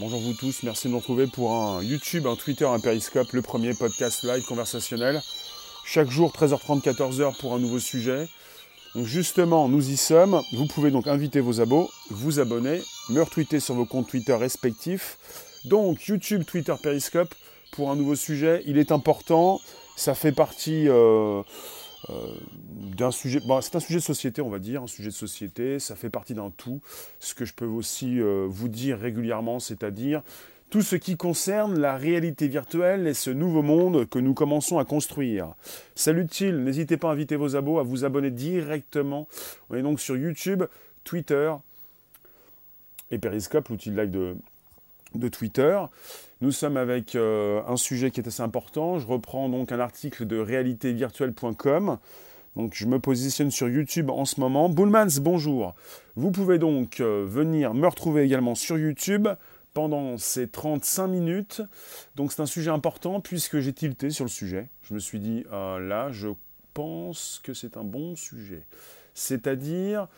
[0.00, 3.42] Bonjour vous tous, merci de nous retrouver pour un YouTube, un Twitter, un Periscope, le
[3.42, 5.20] premier podcast live conversationnel.
[5.84, 8.26] Chaque jour, 13h30, 14h pour un nouveau sujet.
[8.94, 10.40] Donc justement, nous y sommes.
[10.54, 15.18] Vous pouvez donc inviter vos abos, vous abonner, me retweeter sur vos comptes Twitter respectifs.
[15.66, 17.34] Donc YouTube, Twitter, Periscope
[17.72, 18.62] pour un nouveau sujet.
[18.64, 19.60] Il est important.
[19.96, 21.42] Ça fait partie euh,
[22.96, 23.40] d'un sujet.
[23.62, 25.78] c'est un sujet de société, on va dire, un sujet de société.
[25.78, 26.80] Ça fait partie d'un tout.
[27.18, 30.22] Ce que je peux aussi euh, vous dire régulièrement, c'est-à-dire
[30.70, 34.84] tout ce qui concerne la réalité virtuelle et ce nouveau monde que nous commençons à
[34.84, 35.54] construire.
[35.96, 39.26] Salut-il, n'hésitez pas à inviter vos abos, à vous abonner directement.
[39.68, 40.62] On est donc sur YouTube,
[41.02, 41.52] Twitter
[43.10, 44.36] et Periscope, l'outil de live de,
[45.14, 45.80] de Twitter.
[46.40, 48.98] Nous sommes avec euh, un sujet qui est assez important.
[48.98, 51.98] Je reprends donc un article de réalitévirtuelle.com.
[52.56, 54.68] Donc je me positionne sur YouTube en ce moment.
[54.68, 55.74] Bullmans, bonjour.
[56.16, 59.28] Vous pouvez donc euh, venir me retrouver également sur YouTube
[59.74, 61.62] pendant ces 35 minutes.
[62.16, 64.68] Donc c'est un sujet important puisque j'ai tilté sur le sujet.
[64.82, 66.28] Je me suis dit, euh, là, je
[66.74, 68.64] pense que c'est un bon sujet.
[69.14, 70.08] C'est-à-dire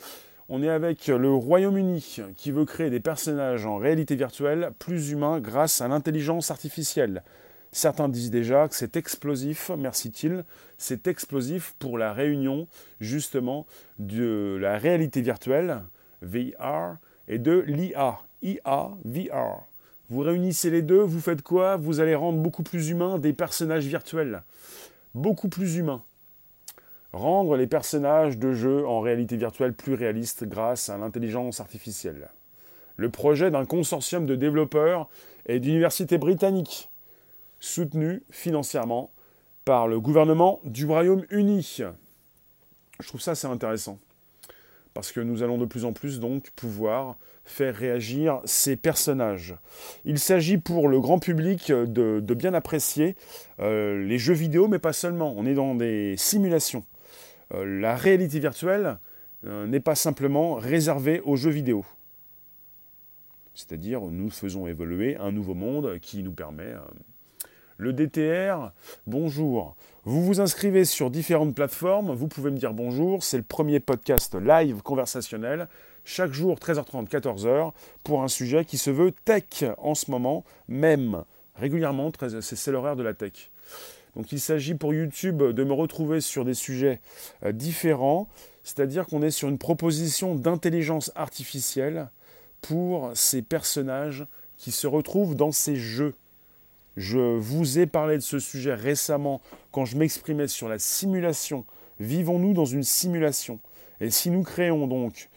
[0.55, 5.41] on est avec le Royaume-Uni qui veut créer des personnages en réalité virtuelle plus humains
[5.41, 7.23] grâce à l'intelligence artificielle.
[7.73, 10.45] Certains disent déjà que c'est explosif, merci-t-il,
[10.77, 12.69] c'est explosif pour la réunion
[13.01, 13.67] justement
[13.99, 15.81] de la réalité virtuelle,
[16.21, 16.97] VR,
[17.29, 19.65] et de l'IA, IA, VR.
[20.11, 21.79] Vous réunissez les deux, vous faites quoi?
[21.79, 24.43] Vous allez rendre beaucoup plus humains des personnages virtuels.
[25.15, 26.03] Beaucoup plus humains
[27.13, 32.31] rendre les personnages de jeu en réalité virtuelle plus réalistes grâce à l'intelligence artificielle.
[32.97, 35.09] Le projet d'un consortium de développeurs
[35.47, 36.91] et d'universités britanniques,
[37.61, 39.11] soutenu financièrement
[39.65, 41.83] par le gouvernement du Royaume-Uni.
[43.01, 43.99] Je trouve ça assez intéressant,
[44.95, 49.57] parce que nous allons de plus en plus donc pouvoir faire réagir ces personnages.
[50.05, 53.17] Il s'agit pour le grand public de, bien apprécier
[53.61, 55.35] euh, les jeux vidéo, mais pas seulement.
[55.37, 56.85] On est dans des simulations.
[57.53, 58.99] Euh, la réalité virtuelle
[59.47, 61.85] euh, n'est pas simplement réservée aux jeux vidéo.
[63.55, 66.73] C'est-à-dire, nous faisons évoluer un nouveau monde qui nous permet...
[66.73, 66.81] Euh,
[67.79, 68.71] le DTR,
[69.09, 69.75] bonjour.
[70.05, 74.37] Vous vous inscrivez sur différentes plateformes, vous pouvez me dire bonjour, c'est le premier podcast
[74.37, 75.67] live conversationnel,
[76.05, 77.73] chaque jour 13h30, 14h,
[78.05, 81.25] pour un sujet qui se veut tech en ce moment, même
[81.57, 83.51] régulièrement, c'est l'horaire de la tech.
[84.17, 87.01] Donc il s'agit pour YouTube de me retrouver sur des sujets
[87.45, 88.29] euh, différents,
[88.63, 92.09] c'est-à-dire qu'on est sur une proposition d'intelligence artificielle
[92.61, 96.15] pour ces personnages qui se retrouvent dans ces jeux.
[96.97, 99.41] Je vous ai parlé de ce sujet récemment
[99.71, 101.65] quand je m'exprimais sur la simulation.
[102.01, 103.61] Vivons-nous dans une simulation?
[104.01, 105.31] Et si nous créons donc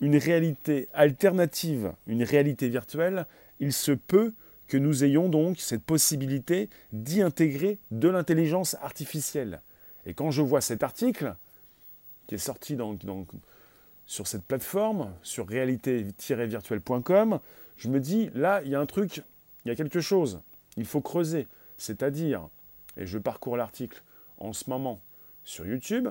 [0.00, 3.26] une réalité alternative, une réalité virtuelle,
[3.58, 4.32] il se peut
[4.68, 9.62] que nous ayons donc cette possibilité d'y intégrer de l'intelligence artificielle.
[10.06, 11.34] Et quand je vois cet article,
[12.26, 12.76] qui est sorti
[14.06, 17.40] sur cette plateforme, sur réalité-virtuelle.com,
[17.76, 19.22] je me dis, là, il y a un truc,
[19.64, 20.40] il y a quelque chose,
[20.76, 21.46] il faut creuser.
[21.78, 22.48] C'est-à-dire,
[22.96, 24.02] et je parcours l'article
[24.38, 25.00] en ce moment
[25.44, 26.08] sur YouTube,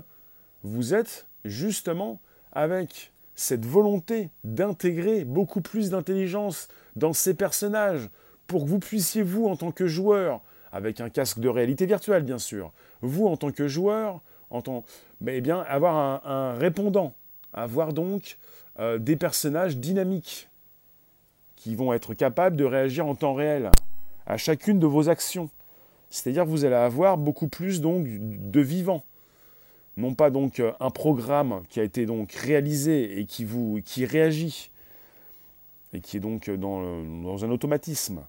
[0.63, 2.19] vous êtes justement
[2.51, 8.09] avec cette volonté d'intégrer beaucoup plus d'intelligence dans ces personnages,
[8.47, 10.41] pour que vous puissiez, vous, en tant que joueur,
[10.71, 12.71] avec un casque de réalité virtuelle, bien sûr,
[13.01, 14.85] vous, en tant que joueur, en tant,
[15.25, 17.13] eh bien, avoir un, répondant,
[17.53, 18.37] avoir donc
[18.79, 20.49] euh, des personnages dynamiques
[21.55, 23.71] qui vont être capables de réagir en temps réel
[24.25, 25.49] à chacune de vos actions.
[26.09, 29.03] C'est-à-dire que vous allez avoir beaucoup plus donc de vivants.
[29.97, 34.69] Non pas donc un programme qui a été donc réalisé et qui vous qui réagit
[35.91, 38.21] et qui est donc dans, dans un automatisme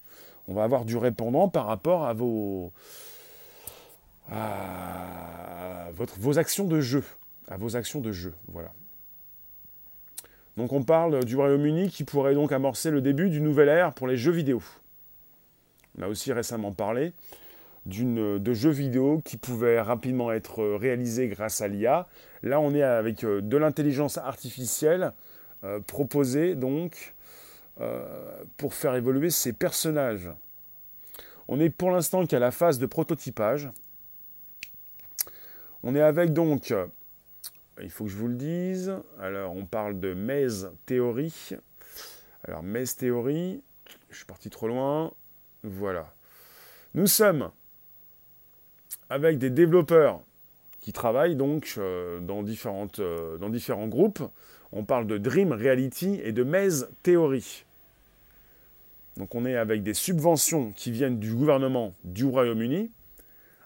[0.48, 2.72] on va avoir du répondant par rapport à vos,
[6.36, 7.04] actions de jeu.
[7.48, 8.34] À vos actions de jeu.
[8.48, 8.72] Voilà.
[10.56, 14.08] Donc on parle du Royaume-Uni qui pourrait donc amorcer le début d'une nouvelle ère pour
[14.08, 14.62] les jeux vidéo.
[15.98, 17.12] On a aussi récemment parlé
[17.86, 22.06] de jeux vidéo qui pouvaient rapidement être réalisés grâce à l'IA.
[22.42, 25.12] Là, on est avec euh, de l'intelligence artificielle
[25.64, 27.14] euh, proposée donc
[27.80, 28.04] euh,
[28.56, 30.28] pour faire évoluer ces personnages.
[31.48, 33.70] On est pour l'instant qu'à la phase de prototypage.
[35.82, 36.86] On est avec donc, euh,
[37.82, 41.32] il faut que je vous le dise, alors on parle de Maze Theory.
[42.44, 43.62] Alors Maze Theory,
[44.10, 45.12] je suis parti trop loin,
[45.62, 46.12] voilà.
[46.94, 47.50] Nous sommes
[49.08, 50.20] avec des développeurs
[50.80, 54.22] qui travaillent donc euh, dans, différentes, dans différents groupes.
[54.72, 57.64] On parle de Dream Reality et de Maze Theory.
[59.18, 62.90] Donc on est avec des subventions qui viennent du gouvernement du Royaume-Uni,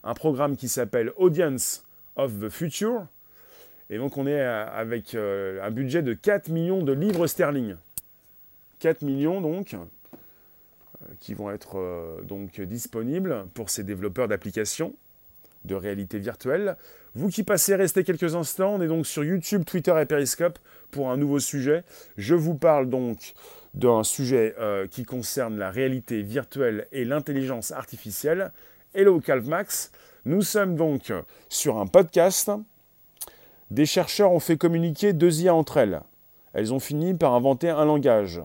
[0.03, 1.85] un programme qui s'appelle Audience
[2.17, 3.07] of the Future,
[3.91, 7.77] et donc on est avec un budget de 4 millions de livres sterling.
[8.79, 9.77] 4 millions donc,
[11.21, 14.95] qui vont être donc disponibles pour ces développeurs d'applications
[15.65, 16.77] de réalité virtuelle.
[17.15, 18.77] Vous qui passez, restez quelques instants.
[18.77, 20.59] On est donc sur YouTube, Twitter et Periscope
[20.91, 21.85] pour un nouveau sujet.
[22.17, 23.35] Je vous parle donc
[23.75, 28.53] d'un sujet euh, qui concerne la réalité virtuelle et l'intelligence artificielle.
[28.95, 29.93] Hello Calvmax.
[30.25, 31.13] Nous sommes donc
[31.49, 32.51] sur un podcast.
[33.71, 36.03] Des chercheurs ont fait communiquer deux IA entre elles.
[36.53, 38.43] Elles ont fini par inventer un langage.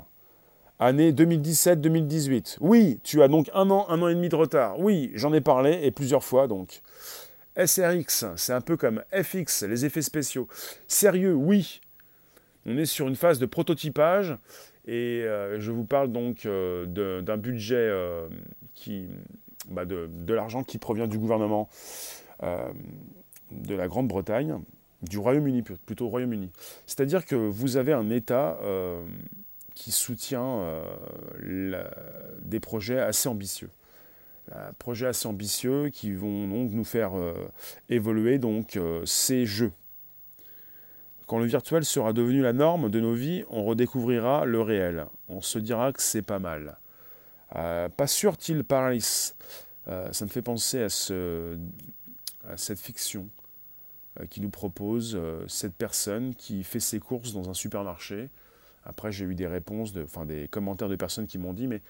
[0.80, 2.58] Année 2017-2018.
[2.62, 4.80] Oui, tu as donc un an, un an et demi de retard.
[4.80, 6.82] Oui, j'en ai parlé et plusieurs fois donc.
[7.58, 10.48] SRX, c'est un peu comme FX, les effets spéciaux.
[10.88, 11.82] Sérieux, oui.
[12.68, 14.38] On est sur une phase de prototypage
[14.88, 18.28] et euh, je vous parle donc euh, d'un budget euh,
[18.74, 19.08] qui,
[19.70, 21.70] bah, de, l'argent qui provient du gouvernement
[23.52, 24.60] de la Grande-Bretagne,
[25.02, 26.52] du Royaume-Uni plutôt Royaume-Uni.
[26.86, 28.60] C'est-à-dire que vous avez un État
[29.74, 30.64] qui soutient
[31.42, 33.70] des projets assez ambitieux
[34.78, 37.14] projets assez ambitieux qui vont donc nous faire
[37.90, 39.72] évoluer donc ces jeux.
[41.28, 45.06] Quand le virtuel sera devenu la norme de nos vies, on redécouvrira le réel.
[45.30, 46.78] On se dira que c'est pas mal.
[47.56, 49.34] Euh, pas sûr Till Paris.
[49.86, 51.58] ça me fait penser à, ce,
[52.48, 53.30] à cette fiction
[54.30, 58.30] qui nous propose cette personne qui fait ses courses dans un supermarché.
[58.86, 61.82] Après, j'ai eu des réponses, enfin des commentaires de personnes qui m'ont dit, mais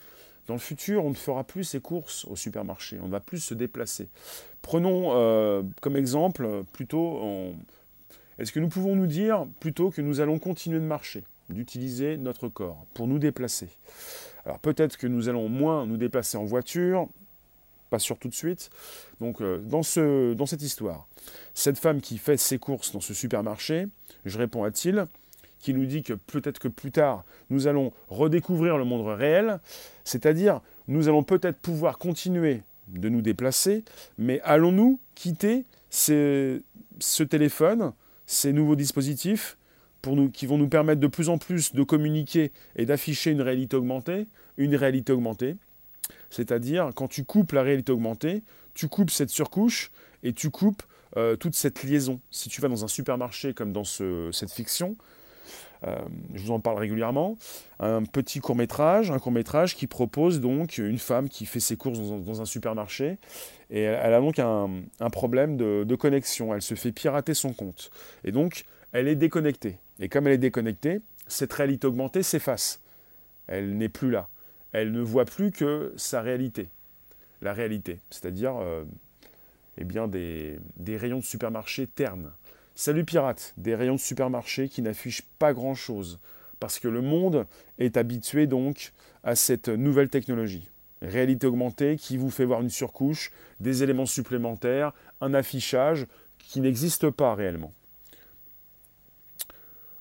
[0.47, 3.39] dans le futur, on ne fera plus ses courses au supermarché, on ne va plus
[3.39, 4.07] se déplacer.
[4.61, 7.53] Prenons euh, comme exemple plutôt,
[8.39, 12.47] est-ce que nous pouvons nous dire plutôt que nous allons continuer de marcher, d'utiliser notre
[12.47, 13.69] corps pour nous déplacer?
[14.45, 17.07] Alors peut-être que nous allons moins nous déplacer en voiture,
[17.89, 18.69] pas sûr tout de suite.
[19.19, 21.07] Donc euh, dans, ce, dans cette histoire,
[21.53, 23.87] cette femme qui fait ses courses dans ce supermarché,
[24.25, 25.07] je réponds à-t-il,
[25.59, 29.59] qui nous dit que peut-être que plus tard, nous allons redécouvrir le monde réel,
[30.03, 33.83] c'est-à-dire nous allons peut-être pouvoir continuer de nous déplacer,
[34.17, 36.61] mais allons-nous quitter ce
[37.27, 37.91] téléphone,
[38.27, 39.57] ces nouveaux dispositifs,
[40.31, 44.27] qui vont nous permettre de plus en plus de communiquer et d'afficher une réalité augmentée,
[44.57, 45.57] une réalité augmentée,
[46.29, 48.43] c'est-à-dire quand tu coupes la réalité augmentée,
[48.73, 49.91] tu coupes cette surcouche
[50.23, 50.83] et tu coupes
[51.15, 52.19] euh, toute cette liaison.
[52.31, 54.95] Si tu vas dans un supermarché comme dans cette fiction,
[55.83, 57.37] je vous en parle régulièrement,
[57.79, 61.77] un petit court métrage, un court métrage qui propose donc une femme qui fait ses
[61.77, 63.17] courses dans, un supermarché
[63.69, 64.69] et elle, a donc un,
[65.11, 67.91] problème de, connexion, elle se fait pirater son compte
[68.23, 69.77] et donc elle est déconnectée.
[69.99, 72.81] Et comme elle est déconnectée, cette réalité augmentée s'efface.
[73.47, 74.29] Elle n'est plus là.
[74.71, 76.69] Elle ne voit plus que sa réalité,
[77.41, 78.83] la réalité, c'est-à-dire euh,
[79.77, 82.31] eh bien des rayons de supermarché ternes.
[82.79, 86.19] Salut pirates, des rayons de supermarché qui n'affichent pas grand-chose,
[86.59, 87.47] parce que le monde
[87.79, 88.93] est habitué donc
[89.23, 90.69] à cette nouvelle technologie.
[91.01, 96.05] Réalité augmentée qui vous fait voir une surcouche, des éléments supplémentaires, un affichage
[96.37, 97.73] qui n'existe pas réellement.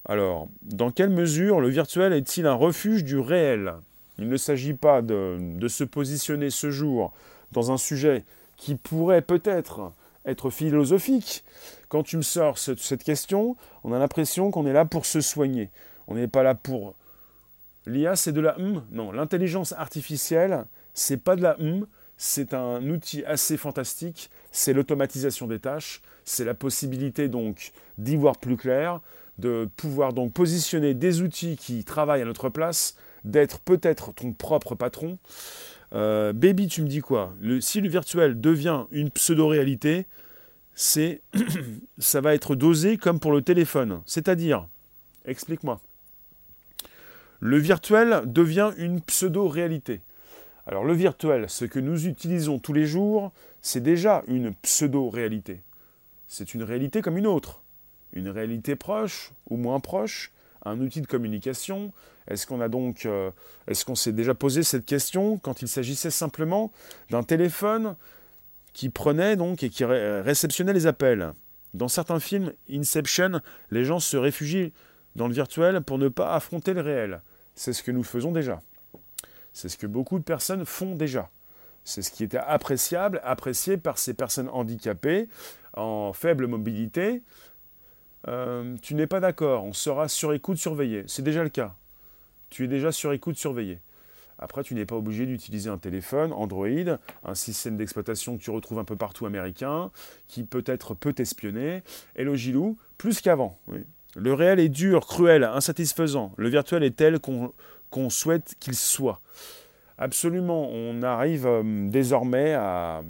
[0.04, 3.72] Alors, dans quelle mesure le virtuel est-il un refuge du réel?
[4.18, 7.14] Il ne s'agit pas de, de, se positionner ce jour
[7.52, 8.22] dans un sujet
[8.58, 9.94] qui pourrait peut-être
[10.26, 11.44] être philosophique.
[11.88, 15.70] Quand tu me sors cette, question, on a l'impression qu'on est là pour se soigner.
[16.08, 16.94] On n'est pas là pour...
[17.86, 18.84] L'IA, c'est de la hum.
[18.90, 21.86] Non, l'intelligence artificielle, c'est pas de la hum.
[22.16, 24.30] C'est un outil assez fantastique.
[24.50, 26.00] C'est l'automatisation des tâches.
[26.24, 29.00] C'est la possibilité donc d'y voir plus clair,
[29.38, 34.74] de pouvoir donc positionner des outils qui travaillent à notre place, d'être peut-être ton propre
[34.74, 35.18] patron.
[35.92, 37.34] Euh, baby, tu me dis quoi?
[37.60, 40.06] Si le virtuel devient une pseudo-réalité,
[40.74, 41.22] c'est
[41.98, 44.02] ça va être dosé comme pour le téléphone.
[44.06, 44.66] C'est-à-dire,
[45.24, 45.80] explique-moi.
[47.40, 50.00] Le virtuel devient une pseudo-réalité.
[50.66, 55.60] Alors le virtuel, ce que nous utilisons tous les jours, c'est déjà une pseudo-réalité.
[56.26, 57.62] C'est une réalité comme une autre.
[58.12, 60.32] Une réalité proche ou moins proche,
[60.64, 61.92] un outil de communication,
[62.30, 63.30] euh,
[63.66, 66.72] est-ce qu'on s'est déjà posé cette question quand il s'agissait simplement
[67.10, 67.96] d'un téléphone
[68.72, 71.32] qui prenait donc et qui réceptionnait les appels?
[71.74, 73.40] Dans certains films, Inception,
[73.70, 74.72] les gens se réfugient
[75.14, 77.20] dans le virtuel pour ne pas affronter le réel.
[77.54, 78.62] C'est ce que nous faisons déjà.
[79.52, 81.30] C'est ce que beaucoup de personnes font déjà.
[81.84, 85.28] C'est ce qui était appréciable, apprécié par ces personnes handicapées,
[85.74, 87.22] en faible mobilité.
[88.28, 91.04] Euh, tu n'es pas d'accord, on sera sur écoute surveillé.
[91.06, 91.74] C'est déjà le cas
[92.50, 93.80] tu es déjà sur écoute surveillée.
[94.38, 96.68] Après, tu n'es pas obligé d'utiliser un téléphone Android,
[97.24, 99.90] un système d'exploitation que tu retrouves un peu partout américain,
[100.28, 101.82] qui peut-être peut t'espionner.
[102.16, 103.58] Hello Gilou, plus qu'avant.
[104.14, 106.32] Le réel est dur, cruel, insatisfaisant.
[106.36, 109.20] Le virtuel est tel qu'on souhaite qu'il soit.
[109.98, 113.02] Absolument, on arrive euh, désormais à,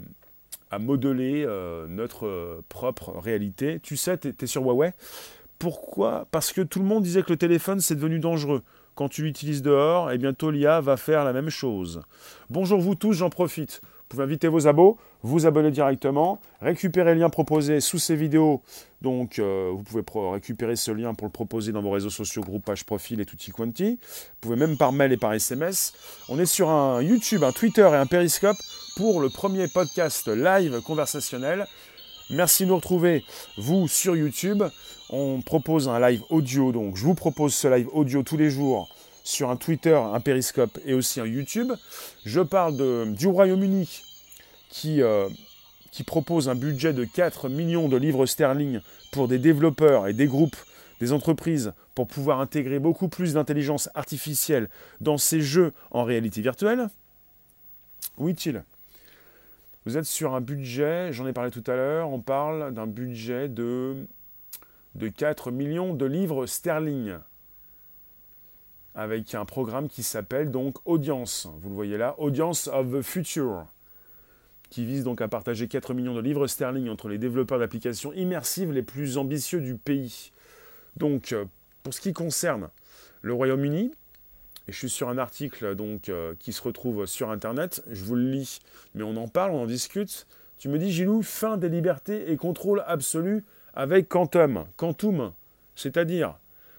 [0.78, 3.80] modeler euh, notre euh, propre réalité.
[3.80, 4.92] Tu sais, tu es, sur Huawei?
[5.58, 6.28] Pourquoi?
[6.30, 8.62] Parce que tout le monde disait que le téléphone, c'est devenu dangereux.
[8.96, 12.00] Quand tu l'utilises dehors, et eh bientôt l'IA va faire la même chose.
[12.48, 13.82] Bonjour vous tous, j'en profite.
[13.84, 18.62] Vous pouvez inviter vos abos, vous abonner directement, récupérer le lien proposé sous ces vidéos.
[19.02, 22.64] Donc, euh, vous pouvez récupérer ce lien pour le proposer dans vos réseaux sociaux, groupe,
[22.64, 23.98] page, profil et tutti quanti.
[24.00, 25.92] Vous pouvez même par mail et par SMS.
[26.30, 28.56] On est sur un YouTube, un Twitter et un Periscope
[28.96, 31.66] pour le premier podcast live conversationnel.
[32.30, 33.24] Merci de nous retrouver,
[33.56, 34.64] vous, sur YouTube.
[35.10, 38.88] On propose un live audio, donc je vous propose ce live audio tous les jours
[39.22, 41.72] sur un Twitter, un Periscope et aussi un YouTube.
[42.24, 44.02] Je parle du Royaume-Uni
[44.68, 45.28] qui, euh,
[45.92, 48.80] qui propose un budget de 4 millions de livres sterling
[49.12, 50.56] pour des développeurs et des groupes,
[50.98, 54.68] des entreprises, pour pouvoir intégrer beaucoup plus d'intelligence artificielle
[55.00, 56.88] dans ces jeux en réalité virtuelle.
[58.18, 58.64] Oui, il
[59.86, 63.48] Vous êtes sur un budget, j'en ai parlé tout à l'heure, on parle d'un budget
[63.48, 63.94] de,
[64.96, 67.14] de 4 millions de livres sterling
[68.96, 71.48] avec un programme qui s'appelle donc Audience.
[71.60, 73.64] Vous le voyez là, Audience of the Future,
[74.70, 78.72] qui vise donc à partager 4 millions de livres sterling entre les développeurs d'applications immersives
[78.72, 80.32] les plus ambitieux du pays.
[80.96, 81.44] Donc, euh,
[81.84, 82.70] pour ce qui concerne
[83.22, 83.92] le Royaume-Uni,
[84.68, 88.16] et je suis sur un article donc euh, qui se retrouve sur Internet, je vous
[88.16, 88.60] le lis,
[88.94, 90.26] mais on en parle, on en discute.
[90.58, 93.44] Tu me dis, Gilou, fin des libertés et contrôle absolu
[93.74, 94.64] avec Quantum.
[94.76, 95.32] Quantum,
[95.76, 96.36] c'est-à-dire,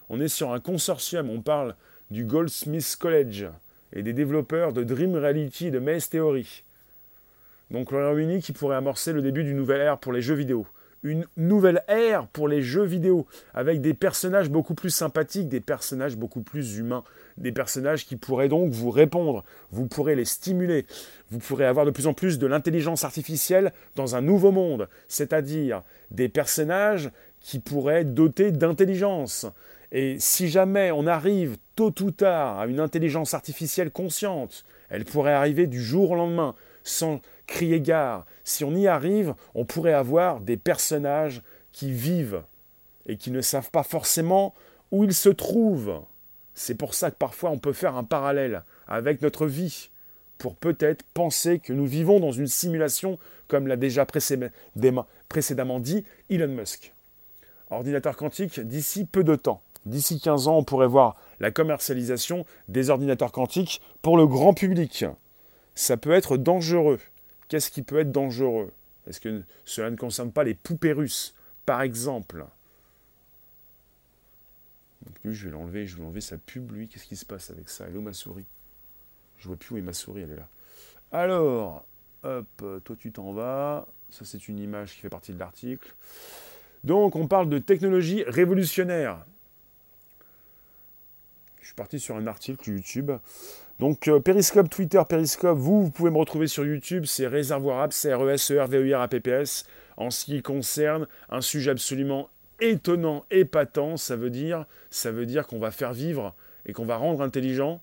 [0.10, 1.76] on est sur un consortium, on parle
[2.12, 3.48] du Goldsmiths College
[3.94, 6.64] et des développeurs de Dream Reality de Maze Theory.
[7.72, 10.66] Donc le Royaume-Uni qui pourrait amorcer le début d'une nouvelle ère pour les jeux vidéo.
[11.08, 16.18] Une nouvelle ère pour les jeux vidéo, avec des personnages beaucoup plus sympathiques, des personnages
[16.18, 17.06] beaucoup plus humains,
[17.38, 20.86] des personnages qui pourraient donc vous répondre, vous pourrez les stimuler,
[21.32, 25.82] vous pourrez avoir de plus en plus de l'intelligence artificielle dans un nouveau monde, c'est-à-dire
[26.12, 27.10] des personnages
[27.40, 29.46] qui pourraient être dotés d'intelligence,
[29.94, 35.32] et si jamais on arrive tôt ou tard à une intelligence artificielle consciente, elle pourrait
[35.32, 36.54] arriver du jour au lendemain,
[36.88, 38.26] sans crier gare.
[38.44, 41.42] Si on y arrive, on pourrait avoir des personnages
[41.72, 42.42] qui vivent
[43.06, 44.54] et qui ne savent pas forcément
[44.92, 46.02] où ils se trouvent.
[46.56, 49.90] C'est pour ça que parfois on peut faire un parallèle avec notre vie,
[50.38, 53.18] pour peut-être penser que nous vivons dans une simulation,
[53.48, 56.94] comme l'a déjà précédemment dit Elon Musk.
[57.70, 59.62] Ordinateur quantique d'ici peu de temps.
[59.86, 65.06] D'ici 15 ans, on pourrait voir la commercialisation des ordinateurs quantiques pour le grand public.
[65.78, 67.00] Ça peut être dangereux.
[67.50, 68.74] Qu'est-ce qui peut être dangereux?
[69.06, 71.36] Est-ce que cela ne concerne pas les poupées russes,
[71.68, 72.44] par exemple?
[75.24, 76.88] Lui, je vais l'enlever, je vais enlever sa pub, lui.
[76.88, 77.88] Qu'est-ce qui se passe avec ça?
[77.88, 78.48] Hello ma souris.
[79.38, 80.48] Je vois plus où est ma souris, elle est là.
[81.12, 81.86] Alors,
[82.24, 82.48] hop,
[82.84, 83.86] toi tu t'en vas.
[84.10, 85.94] Ça c'est une image qui fait partie de l'article.
[86.84, 89.24] Donc on parle de technologie révolutionnaire
[91.68, 93.12] je suis parti sur un article YouTube.
[93.80, 98.14] Donc euh, Periscope, Twitter, Periscope, vous, pouvez me retrouver sur YouTube, c'est Réservoir App, c'est
[98.14, 99.66] R-E-S-E-R, V-E-R, A-P-P-S.
[99.98, 102.30] En ce qui concerne un sujet absolument
[102.60, 106.34] étonnant, épatant, ça veut dire, ça veut dire qu'on va faire vivre
[106.66, 107.82] et qu'on va rendre intelligent,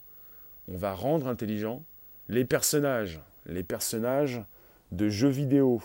[0.69, 1.83] on va rendre intelligent
[2.29, 4.43] les personnages, les personnages
[4.91, 5.81] de jeux vidéo.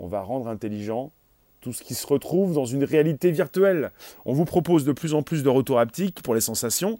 [0.00, 1.12] On va rendre intelligent
[1.60, 3.92] tout ce qui se retrouve dans une réalité virtuelle.
[4.24, 6.98] On vous propose de plus en plus de retours haptiques pour les sensations.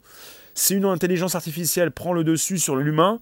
[0.55, 3.21] Si une intelligence artificielle prend le dessus sur l'humain,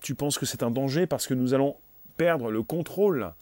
[0.00, 1.76] tu penses que c'est un danger parce que nous allons
[2.16, 3.32] perdre le contrôle.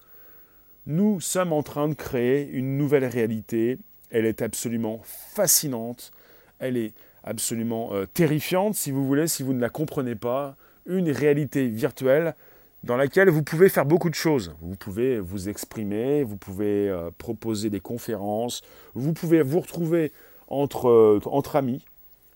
[0.86, 3.78] Nous sommes en train de créer une nouvelle réalité.
[4.10, 6.12] Elle est absolument fascinante.
[6.58, 6.92] Elle est
[7.24, 10.56] absolument euh, terrifiante, si vous voulez, si vous ne la comprenez pas.
[10.86, 12.34] Une réalité virtuelle
[12.82, 14.54] dans laquelle vous pouvez faire beaucoup de choses.
[14.60, 18.62] Vous pouvez vous exprimer, vous pouvez euh, proposer des conférences,
[18.94, 20.12] vous pouvez vous retrouver
[20.48, 21.84] entre, euh, entre amis.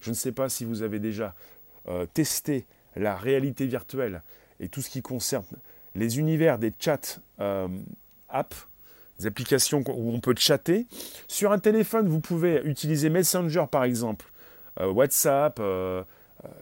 [0.06, 1.34] Je ne sais pas si vous avez déjà
[1.88, 4.22] euh, testé la réalité virtuelle
[4.60, 5.44] et tout ce qui concerne
[5.96, 7.18] les univers des chats
[8.28, 8.68] apps,
[9.18, 10.86] des applications où on peut chatter.
[11.26, 14.30] Sur un téléphone, vous pouvez utiliser Messenger par exemple,
[14.78, 15.60] WhatsApp,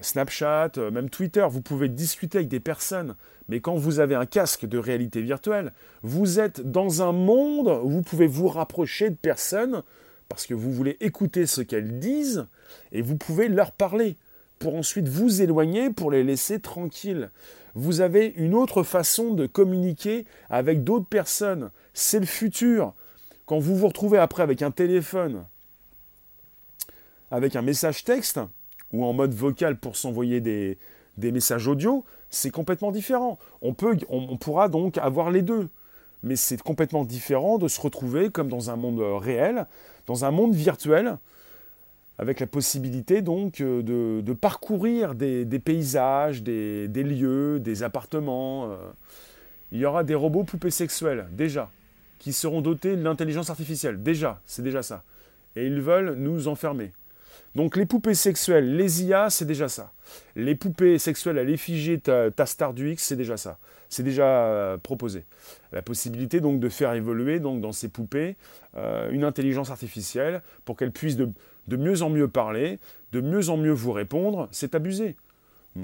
[0.00, 1.46] Snapchat, même Twitter.
[1.50, 3.14] Vous pouvez discuter avec des personnes
[3.48, 5.72] mais quand vous avez un casque de réalité virtuelle,
[6.02, 9.82] vous êtes dans un monde où vous pouvez vous rapprocher de personnes
[10.28, 12.46] parce que vous voulez écouter ce qu'elles disent
[12.92, 14.16] et vous pouvez leur parler.
[14.60, 17.30] pour ensuite vous éloigner, pour les laisser tranquilles.
[17.74, 21.70] Vous avez une autre façon de communiquer avec d'autres personnes.
[21.92, 22.94] C'est le futur.
[23.46, 25.44] Quand vous vous retrouvez après avec un téléphone,
[27.30, 28.40] avec un message texte,
[28.92, 30.78] ou en mode vocal pour s'envoyer des,
[31.18, 33.38] messages audio, c'est complètement différent.
[33.60, 33.74] On,
[34.08, 35.68] on pourra donc avoir les deux.
[36.22, 39.66] Mais c'est complètement différent de se retrouver comme dans un monde réel,
[40.06, 41.18] dans un monde virtuel,
[42.18, 48.70] avec la possibilité donc euh, de, parcourir des, paysages, des, lieux, des appartements.
[48.70, 48.76] Euh.
[49.72, 51.70] Il y aura des robots poupées sexuels, déjà,
[52.18, 55.02] qui seront dotés de l'intelligence artificielle, déjà, c'est déjà ça.
[55.56, 56.92] Et ils veulent nous enfermer.
[57.54, 59.92] Donc les poupées sexuelles, les IA, c'est déjà ça.
[60.34, 63.58] Les poupées sexuelles à l'effigie ta, ta star du X, c'est déjà ça.
[63.88, 65.24] C'est déjà euh, proposé.
[65.72, 68.36] La possibilité donc de faire évoluer donc dans ces poupées
[69.12, 71.28] une intelligence artificielle pour qu'elle puisse de,
[71.68, 72.78] de mieux en mieux parler,
[73.12, 75.16] de mieux en mieux vous répondre, c'est abusé.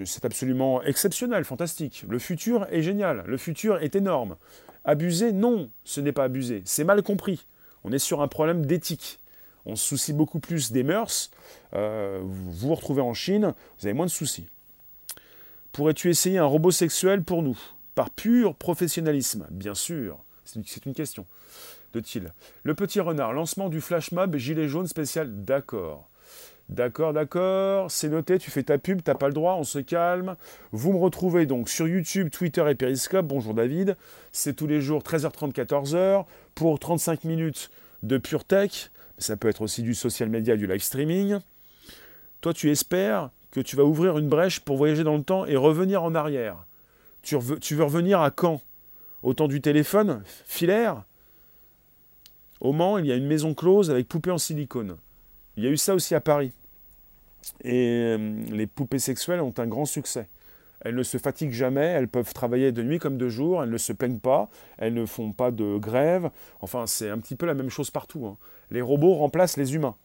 [0.05, 2.05] C'est absolument exceptionnel, fantastique.
[2.09, 4.37] Le futur est génial, le futur est énorme.
[4.85, 7.47] Abuser, non, ce n'est pas abusé, c'est mal compris.
[7.85, 9.19] On est sur un problème d'éthique.
[9.67, 11.31] On se soucie beaucoup plus des mœurs.
[11.75, 14.49] Euh, vous vous retrouvez en Chine, vous avez moins de soucis.
[15.73, 17.59] Pourrais-tu essayer un robot sexuel pour nous?
[17.95, 20.19] Par pur professionnalisme, bien sûr.
[20.45, 21.27] C'est une question
[21.92, 22.32] de Thiel.
[22.62, 26.09] Le petit renard, lancement du flash mob gilet jaune spécial, d'accord.
[26.68, 30.37] D'accord, d'accord, c'est noté, tu fais ta pub, t'as pas le droit, on se calme.
[30.70, 33.26] Vous me retrouvez donc sur YouTube, Twitter et Periscope.
[33.26, 33.97] Bonjour David,
[34.30, 37.70] c'est tous les jours 13h30, 14h pour 35 minutes
[38.04, 38.92] de pure tech.
[39.18, 41.38] Ça peut être aussi du social media, du live streaming.
[42.40, 45.56] Toi, tu espères que tu vas ouvrir une brèche pour voyager dans le temps et
[45.56, 46.64] revenir en arrière.
[47.23, 48.62] Tu tu veux revenir à quand?
[49.25, 50.23] Au temps du téléphone?
[50.47, 51.02] Filaire?
[52.61, 54.97] Au Mans, il y a une maison close avec poupées en silicone.
[55.57, 56.52] Il y a eu ça aussi à Paris.
[57.64, 60.29] Et euh, les poupées sexuelles ont un grand succès.
[60.83, 63.79] Elles ne se fatiguent jamais, elles peuvent travailler de nuit comme de jour, elles ne
[63.79, 66.31] se plaignent pas, elles ne font pas de grève.
[66.61, 68.27] Enfin, c'est un petit peu la même chose partout.
[68.27, 68.37] Hein.
[68.70, 69.96] Les robots remplacent les humains.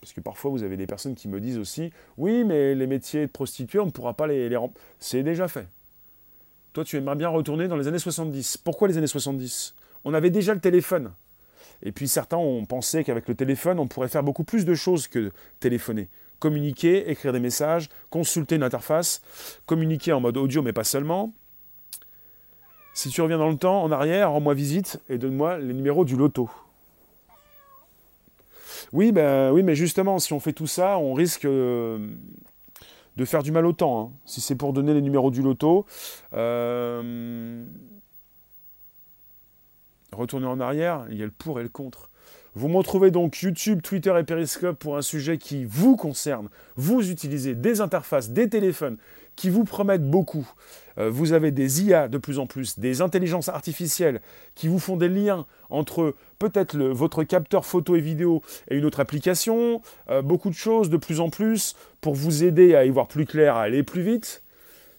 [0.00, 3.26] Parce que parfois, vous avez des personnes qui me disent aussi Oui, mais les métiers
[3.26, 4.84] de prostituée, on ne pourra pas les, les remplacer.
[4.98, 5.68] C'est déjà fait.
[6.72, 8.56] Toi, tu aimerais bien retourner dans les années 70.
[8.56, 11.12] Pourquoi les années 70 On avait déjà le téléphone.
[11.82, 15.08] Et puis certains ont pensé qu'avec le téléphone, on pourrait faire beaucoup plus de choses
[15.08, 16.08] que téléphoner.
[16.38, 19.22] Communiquer, écrire des messages, consulter une interface,
[19.66, 21.32] communiquer en mode audio, mais pas seulement.
[22.94, 26.16] Si tu reviens dans le temps, en arrière, rends-moi visite et donne-moi les numéros du
[26.16, 26.50] loto.
[28.92, 31.98] Oui, ben, oui, mais justement, si on fait tout ça, on risque euh,
[33.16, 34.00] de faire du mal au temps.
[34.00, 34.10] Hein.
[34.26, 35.86] Si c'est pour donner les numéros du loto,
[36.34, 37.64] euh,
[40.12, 42.10] retourner en arrière, il y a le pour et le contre.
[42.54, 46.48] Vous me retrouvez donc YouTube, Twitter et Periscope pour un sujet qui vous concerne.
[46.76, 48.98] Vous utilisez des interfaces, des téléphones
[49.36, 50.46] qui vous promettent beaucoup.
[50.98, 54.20] Euh, vous avez des IA de plus en plus, des intelligences artificielles
[54.54, 59.00] qui vous font des liens entre peut-être votre capteur photo et vidéo et une autre
[59.00, 59.80] application.
[60.10, 63.24] Euh, beaucoup de choses de plus en plus pour vous aider à y voir plus
[63.24, 64.42] clair, à aller plus vite.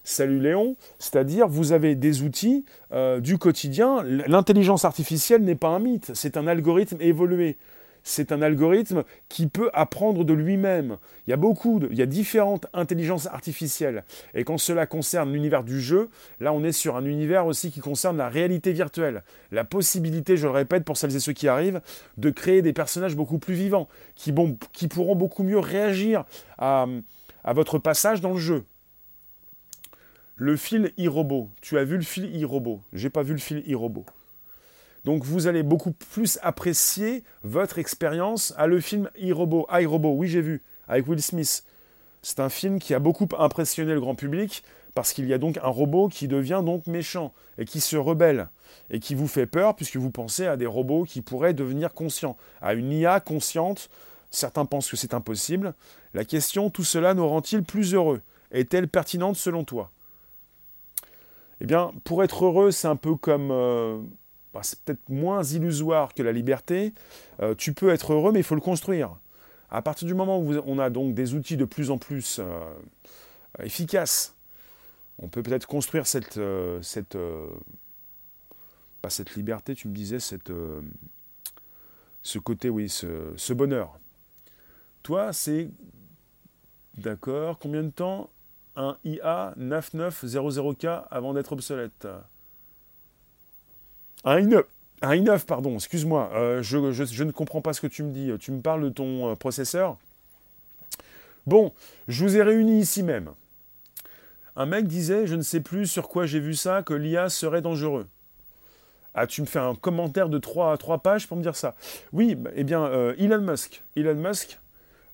[0.06, 4.04] Salut Léon, c'est-à-dire vous avez des outils euh, du quotidien.
[4.04, 7.58] L'intelligence artificielle n'est pas un mythe, c'est un algorithme évolué.
[8.06, 10.98] C'est un algorithme qui peut apprendre de lui-même.
[11.26, 14.04] Il y a beaucoup, il y différentes intelligences artificielles.
[14.34, 16.10] Et quand cela concerne l'univers du jeu,
[16.42, 19.24] là on est sur un univers aussi qui concerne la réalité virtuelle.
[19.54, 21.80] La possibilité, je le répète pour celles et ceux qui arrivent,
[22.18, 26.26] de créer des personnages beaucoup plus vivants, qui, pourront beaucoup mieux réagir
[26.58, 26.86] à
[27.54, 28.66] votre passage dans le jeu.
[30.46, 31.50] Le fil e-robot.
[31.62, 32.82] Tu as vu le fil e-robot.
[32.92, 34.06] J'ai pas vu le fil e-robot.
[35.06, 39.66] Donc vous allez beaucoup plus apprécier votre expérience à le film e-robot.
[39.72, 41.64] iRobot, oui j'ai vu, avec Will Smith.
[42.22, 45.60] C'est un film qui a beaucoup impressionné le grand public parce qu'il y a donc
[45.64, 48.50] un robot qui devient donc méchant et qui se rebelle
[48.90, 52.36] et qui vous fait peur puisque vous pensez à des robots qui pourraient devenir conscients,
[52.62, 53.90] à une IA consciente.
[54.30, 55.74] Certains pensent que c'est impossible.
[56.14, 58.20] La question, tout cela nous rend-il plus heureux?
[58.52, 59.90] Est-elle pertinente selon toi?
[61.62, 63.50] Eh bien, pour être heureux, c'est un peu comme...
[63.52, 64.00] Euh,
[64.54, 66.94] bah, c'est peut-être moins illusoire que la liberté.
[67.42, 69.16] Euh, tu peux être heureux, mais il faut le construire.
[69.70, 72.74] À partir du moment où on a donc des outils de plus en plus euh,
[73.64, 74.36] efficaces,
[75.20, 76.40] on peut peut-être construire cette...
[76.82, 77.18] cette
[79.02, 80.52] pas cette liberté, tu me disais, cette,
[82.22, 84.00] ce côté, oui, ce, ce bonheur.
[85.04, 85.70] Toi, c'est...
[86.98, 88.30] D'accord, combien de temps
[88.76, 92.08] un IA 9900K avant d'être obsolète.
[94.24, 94.64] Un i9,
[95.02, 96.78] un i9 pardon, excuse-moi, euh, je,
[97.24, 98.32] ne comprends pas ce que tu me dis.
[98.40, 99.98] Tu me parles de ton euh, processeur
[101.46, 101.74] Bon,
[102.08, 103.32] je vous ai réunis ici même.
[104.56, 107.62] Un mec disait, je ne sais plus sur quoi j'ai vu ça, que l'IA serait
[107.62, 108.08] dangereux.
[109.16, 111.76] Ah, tu me fais un commentaire de 3 trois pages pour me dire ça.
[112.14, 113.84] Oui, bah, eh bien, euh, Elon Musk.
[113.96, 114.60] Elon Musk,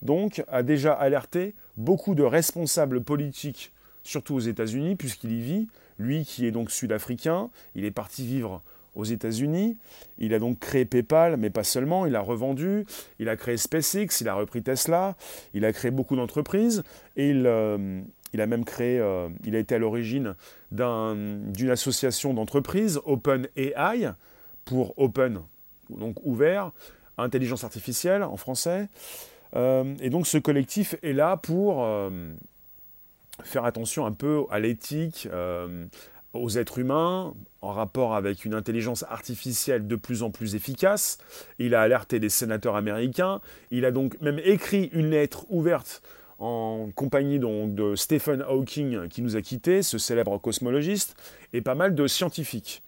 [0.01, 3.71] donc, a déjà alerté beaucoup de responsables politiques,
[4.03, 5.67] surtout aux États-Unis, puisqu'il y vit.
[5.97, 8.61] Lui qui est donc sud-africain, il est parti vivre
[8.95, 9.77] aux États-Unis.
[10.17, 12.85] Il a donc créé PayPal, mais pas seulement, il a revendu,
[13.19, 15.15] il a créé SpaceX, il a repris Tesla,
[15.53, 16.83] il a créé beaucoup d'entreprises
[17.17, 18.01] et il, euh,
[18.37, 20.35] a même créé, euh, il a été à l'origine
[20.71, 24.13] d'une association d'entreprises, OpenAI,
[24.63, 25.41] pour Open,
[25.89, 26.71] donc ouvert,
[27.17, 28.87] intelligence artificielle en français.
[29.55, 31.87] Euh, et donc ce collectif est là pour
[33.43, 35.27] faire attention un peu à l'éthique,
[36.33, 41.17] aux êtres humains en rapport avec une intelligence artificielle de plus en plus efficace.
[41.57, 43.41] Il a alerté les sénateurs américains.
[43.71, 46.01] Il a donc même écrit une lettre ouverte
[46.37, 51.15] en compagnie donc de Stephen Hawking qui nous a quittés, ce célèbre cosmologiste,
[51.51, 52.81] et pas mal de scientifiques.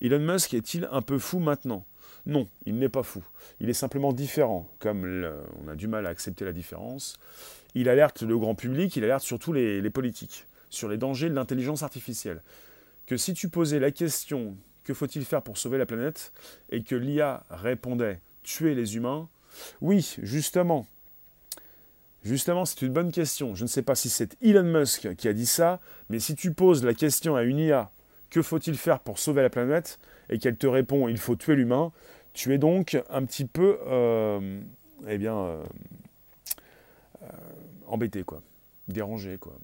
[0.00, 1.84] Elon Musk est-il un peu fou maintenant?
[2.26, 3.24] Non, il n'est pas fou.
[3.60, 5.26] Il est simplement différent, comme
[5.62, 7.18] on a du mal à accepter la différence.
[7.74, 11.82] Il alerte le grand public, il alerte surtout les politiques sur les dangers de l'intelligence
[11.82, 12.42] artificielle
[13.06, 16.32] que si tu posais la question que faut-il faire pour sauver la planète
[16.70, 19.28] et que l'IA répondait tuer les humains,
[19.80, 20.86] oui, justement.
[22.22, 23.54] Justement, c'est une bonne question.
[23.54, 26.52] Je ne sais pas si c'est Elon Musk qui a dit ça, mais si tu
[26.52, 27.90] poses la question à une IA,
[28.30, 29.98] que faut-il faire pour sauver la planète,
[30.30, 31.92] et qu'elle te répond, il faut tuer l'humain,
[32.32, 34.60] tu es donc un petit peu, euh,
[35.08, 35.64] eh bien, euh,
[37.22, 37.26] euh,
[37.86, 38.42] embêté, quoi,
[38.88, 39.54] dérangé, quoi.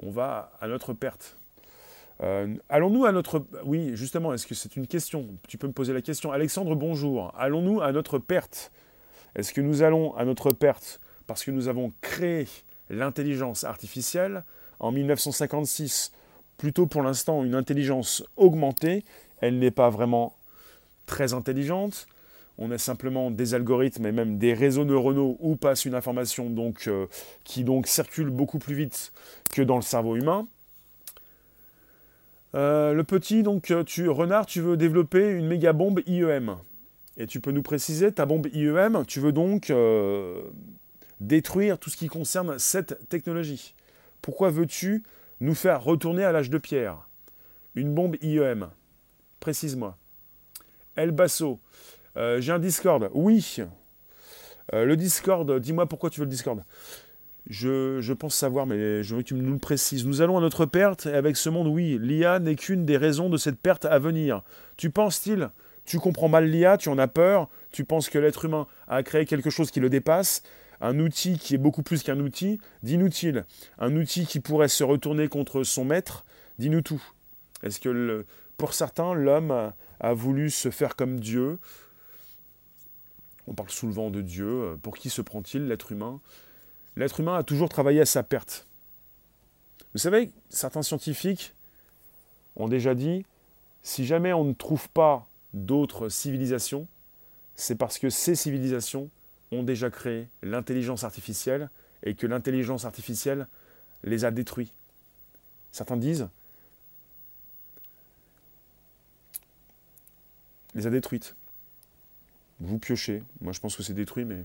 [0.00, 1.36] On va à notre perte.
[2.68, 3.44] Allons-nous à notre...
[3.64, 5.26] Oui, justement, est-ce que c'est une question?
[5.46, 6.32] Tu peux me poser la question.
[6.32, 7.32] Alexandre, bonjour.
[7.36, 8.72] Allons-nous à notre perte?
[9.36, 12.48] Est-ce que nous allons à notre perte parce que nous avons créé
[12.90, 14.42] l'intelligence artificielle?
[14.80, 16.12] En 1956
[16.58, 19.04] Plutôt pour l'instant une intelligence augmentée.
[19.40, 20.36] Elle n'est pas vraiment
[21.06, 22.06] très intelligente.
[22.58, 26.88] On a simplement des algorithmes et même des réseaux neuronaux où passe une information donc,
[26.88, 27.06] euh,
[27.44, 29.12] qui donc circule beaucoup plus vite
[29.52, 30.48] que dans le cerveau humain.
[32.54, 36.56] Euh, le petit, donc, euh, tu, renard, tu veux développer une méga bombe IEM.
[37.16, 39.72] Et tu peux nous préciser, ta bombe IEM, tu veux donc
[41.20, 43.74] détruire tout ce qui concerne cette technologie.
[44.22, 45.02] Pourquoi veux-tu
[45.40, 47.08] nous faire retourner à l'âge de pierre?
[47.74, 48.68] Une bombe IEM.
[49.40, 49.96] Précise-moi.
[50.96, 51.60] El Basso,
[52.16, 53.08] j'ai un Discord.
[53.12, 53.58] Oui.
[54.72, 56.64] le Discord, dis-moi pourquoi tu veux le Discord.
[57.48, 60.06] Je, pense savoir, mais je veux que tu nous le précises.
[60.06, 63.30] Nous allons à notre perte, et avec ce monde, oui, l'IA n'est qu'une des raisons
[63.30, 64.42] de cette perte à venir.
[64.76, 65.48] Tu penses-t-il?
[65.86, 69.24] Tu comprends mal l'IA, tu en as peur, tu penses que l'être humain a créé
[69.24, 70.42] quelque chose qui le dépasse,
[70.82, 73.46] un outil qui est beaucoup plus qu'un outil, d'inutile.
[73.78, 76.26] Un outil qui pourrait se retourner contre son maître,
[76.58, 77.02] dis-nous tout.
[77.62, 78.26] Est-ce que,
[78.58, 81.58] pour certains, l'homme a, voulu se faire comme Dieu
[83.46, 84.76] On parle souvent de Dieu.
[84.82, 86.20] Pour qui se prend-il, l'être humain?
[86.96, 88.66] L'être humain a toujours travaillé à sa perte.
[89.94, 91.54] Vous savez, certains scientifiques
[92.56, 93.24] ont déjà dit,
[93.82, 96.88] si jamais on ne trouve pas d'autres civilisations,
[97.54, 99.08] c'est parce que ces civilisations
[99.52, 101.70] ont déjà créé l'intelligence artificielle
[102.02, 103.46] et que l'intelligence artificielle
[104.02, 104.72] les a détruits.
[105.70, 106.28] Certains disent,
[110.78, 111.36] les a détruites.
[112.60, 113.22] Vous piochez.
[113.40, 114.44] Moi, je pense que c'est détruit, mais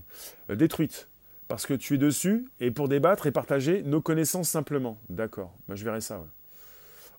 [0.50, 1.08] euh, détruites
[1.48, 4.98] parce que tu es dessus et pour débattre et partager nos connaissances simplement.
[5.08, 6.24] D'accord, bah, je verrai ça.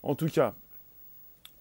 [0.03, 0.55] En tout cas,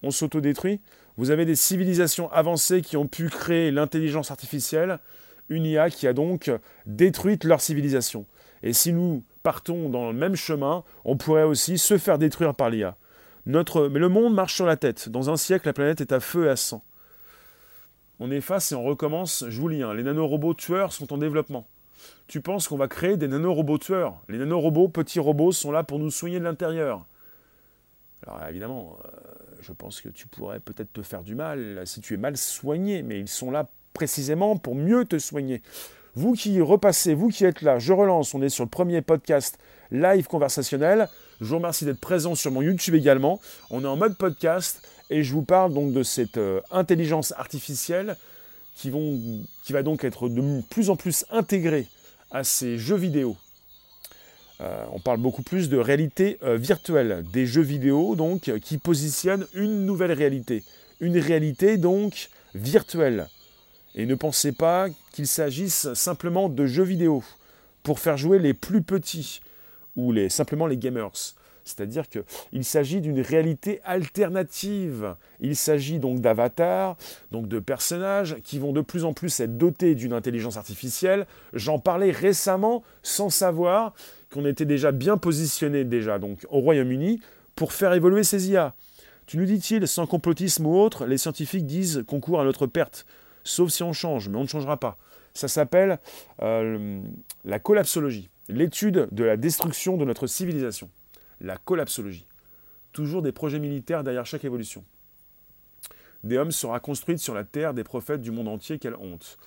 [0.03, 0.81] on s'autodétruit.
[1.17, 4.99] Vous avez des civilisations avancées qui ont pu créer l'intelligence artificielle,
[5.49, 6.51] une IA qui a donc
[6.85, 8.25] détruit leur civilisation.
[8.63, 12.69] Et si nous partons dans le même chemin, on pourrait aussi se faire détruire par
[12.69, 12.97] l'IA.
[13.45, 13.87] Notre...
[13.87, 15.09] Mais le monde marche sur la tête.
[15.09, 16.83] Dans un siècle, la planète est à feu et à sang.
[18.19, 19.45] On efface et on recommence.
[19.49, 19.93] Je vous lis, hein.
[19.93, 21.67] les nanorobots tueurs sont en développement
[22.27, 24.21] tu penses qu'on va créer des nanorobots tueurs?
[24.29, 27.05] Les nanorobots, petits robots, sont là pour nous soigner de l'intérieur.
[28.25, 29.09] Alors évidemment, euh,
[29.61, 33.03] je pense que tu pourrais peut-être te faire du mal si tu es mal soigné,
[33.03, 35.61] mais ils sont là précisément pour mieux te soigner.
[36.15, 39.59] Vous qui repassez, vous qui êtes là, je relance, on est sur le premier podcast
[39.91, 41.09] live conversationnel.
[41.41, 43.39] Je vous remercie d'être présent sur mon YouTube également.
[43.69, 48.17] On est en mode podcast et je vous parle donc de cette euh, intelligence artificielle
[48.75, 48.91] qui,
[49.69, 51.87] va donc être de plus en plus intégrée
[52.31, 53.37] à ces jeux vidéo.
[54.61, 59.47] Euh, on parle beaucoup plus de réalité euh, virtuelle, des jeux vidéo donc qui positionnent
[59.53, 60.63] une nouvelle réalité,
[60.99, 63.27] une réalité donc virtuelle.
[63.95, 67.23] Et ne pensez pas qu'il s'agisse simplement de jeux vidéo.
[67.83, 69.41] pour faire jouer les plus petits
[69.95, 71.35] ou simplement les gamers.
[71.65, 75.15] C'est-à-dire qu'il s'agit d'une réalité alternative.
[75.39, 76.95] Il s'agit donc d'avatars,
[77.31, 81.25] donc de personnages qui vont de plus en plus être dotés d'une intelligence artificielle.
[81.53, 83.93] J'en parlais récemment sans savoir
[84.31, 87.19] qu'on était déjà bien positionné déjà donc au Royaume-Uni
[87.55, 88.75] pour faire évoluer ces IA.
[89.25, 93.07] Tu nous dis-t-il, sans complotisme ou autre, les scientifiques disent qu'on court à notre perte,
[93.43, 94.97] sauf si on change, mais on ne changera pas.
[95.33, 95.97] Ça s'appelle
[96.43, 97.01] euh,
[97.43, 100.89] la collapsologie, l'étude de la destruction de notre civilisation
[101.41, 102.25] la collapsologie.
[102.91, 104.83] Toujours des projets militaires derrière chaque évolution.
[106.23, 109.37] Des hommes sera construite sur la terre des prophètes du monde entier, quelle honte.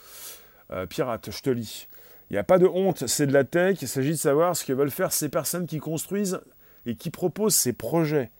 [0.70, 1.88] Euh, pirate, je te lis.
[2.30, 4.64] Il n'y a pas de honte, c'est de la tech, il s'agit de savoir ce
[4.64, 6.40] que veulent faire ces personnes qui construisent
[6.84, 8.30] et qui proposent ces projets.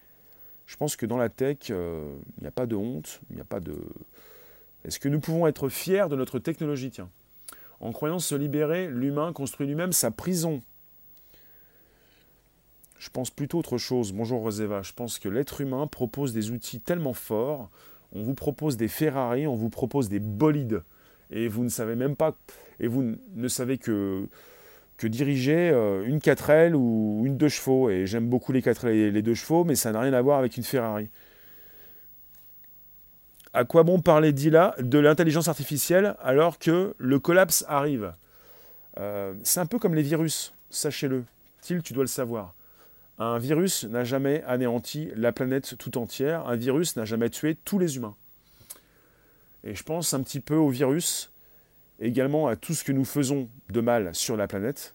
[0.67, 3.41] Je pense que dans la tech, euh, il n'y a pas de honte, il n'y
[3.41, 3.75] a pas de...
[4.85, 6.91] Est-ce que nous pouvons être fiers de notre technologie?
[6.91, 7.09] Tiens.
[7.81, 10.63] En croyant se libérer, l'humain construit lui-même sa prison.
[12.99, 14.13] Je pense plutôt autre chose.
[14.13, 14.83] Bonjour Roseva.
[14.83, 17.71] Je pense que l'être humain propose des outils tellement forts.
[18.13, 20.83] On vous propose des Ferrari, on vous propose des bolides.
[21.31, 22.35] Et vous ne savez même pas.
[22.81, 24.27] Et vous ne savez que,
[24.97, 27.89] que diriger euh, une 4L ou une 2 chevaux.
[27.89, 30.39] Et j'aime beaucoup les 4L et les 2 chevaux, mais ça n'a rien à voir
[30.39, 31.09] avec une Ferrari.
[33.53, 38.13] À quoi bon parler d'ILA, de l'intelligence artificielle alors que le collapse arrive?
[38.99, 41.25] Euh, C'est un peu comme les virus, sachez-le.
[41.61, 42.55] Til, tu dois le savoir.
[43.19, 46.47] Un virus n'a jamais anéanti la planète tout entière.
[46.47, 48.17] Un virus n'a jamais tué tous les humains.
[49.65, 51.33] Et je pense un petit peu au virus,
[51.99, 54.95] également à tout ce que nous faisons de mal sur la planète.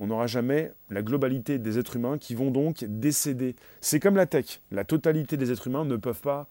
[0.00, 3.54] On n'aura jamais la globalité des êtres humains qui vont donc décéder.
[3.80, 4.60] C'est comme la tech.
[4.72, 6.48] La totalité des êtres humains ne peuvent pas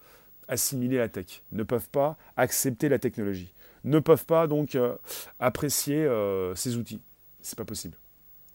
[0.48, 3.52] assimiler la tech, ne peuvent pas accepter la technologie,
[3.84, 4.96] ne peuvent pas donc euh,
[5.38, 7.02] apprécier euh, ces outils.
[7.42, 7.96] C'est pas possible.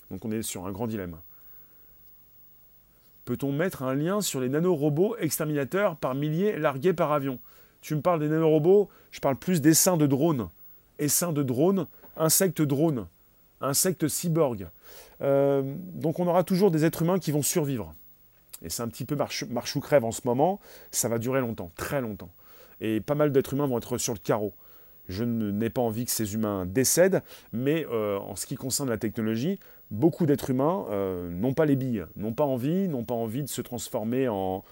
[0.10, 1.18] Donc on est sur un grand dilemme.
[3.28, 7.40] Peut-on mettre un lien sur les nanorobots exterminateurs par milliers largués par avion?
[7.82, 10.48] Tu me parles des nanorobots, je parle plus d'essaims de drones.
[10.98, 13.06] Essaims de drones, insectes drones,
[13.60, 14.70] insectes cyborgs.
[15.20, 15.62] Euh,
[15.94, 17.94] donc on aura toujours des êtres humains qui vont survivre.
[18.62, 20.62] Et c'est un petit peu marche, marche ou crève en ce moment,
[20.92, 22.32] ça va durer longtemps, très longtemps.
[22.80, 24.54] Et pas mal d'êtres humains vont être sur le carreau.
[25.08, 27.22] Je n'ai pas envie que ces humains décèdent,
[27.54, 29.60] mais euh, en ce qui concerne la technologie,
[29.92, 33.50] beaucoup d'êtres humains euh, n'ont pas les billes, n'ont pas envie, n'ont pas envie de
[33.50, 34.64] se transformer en,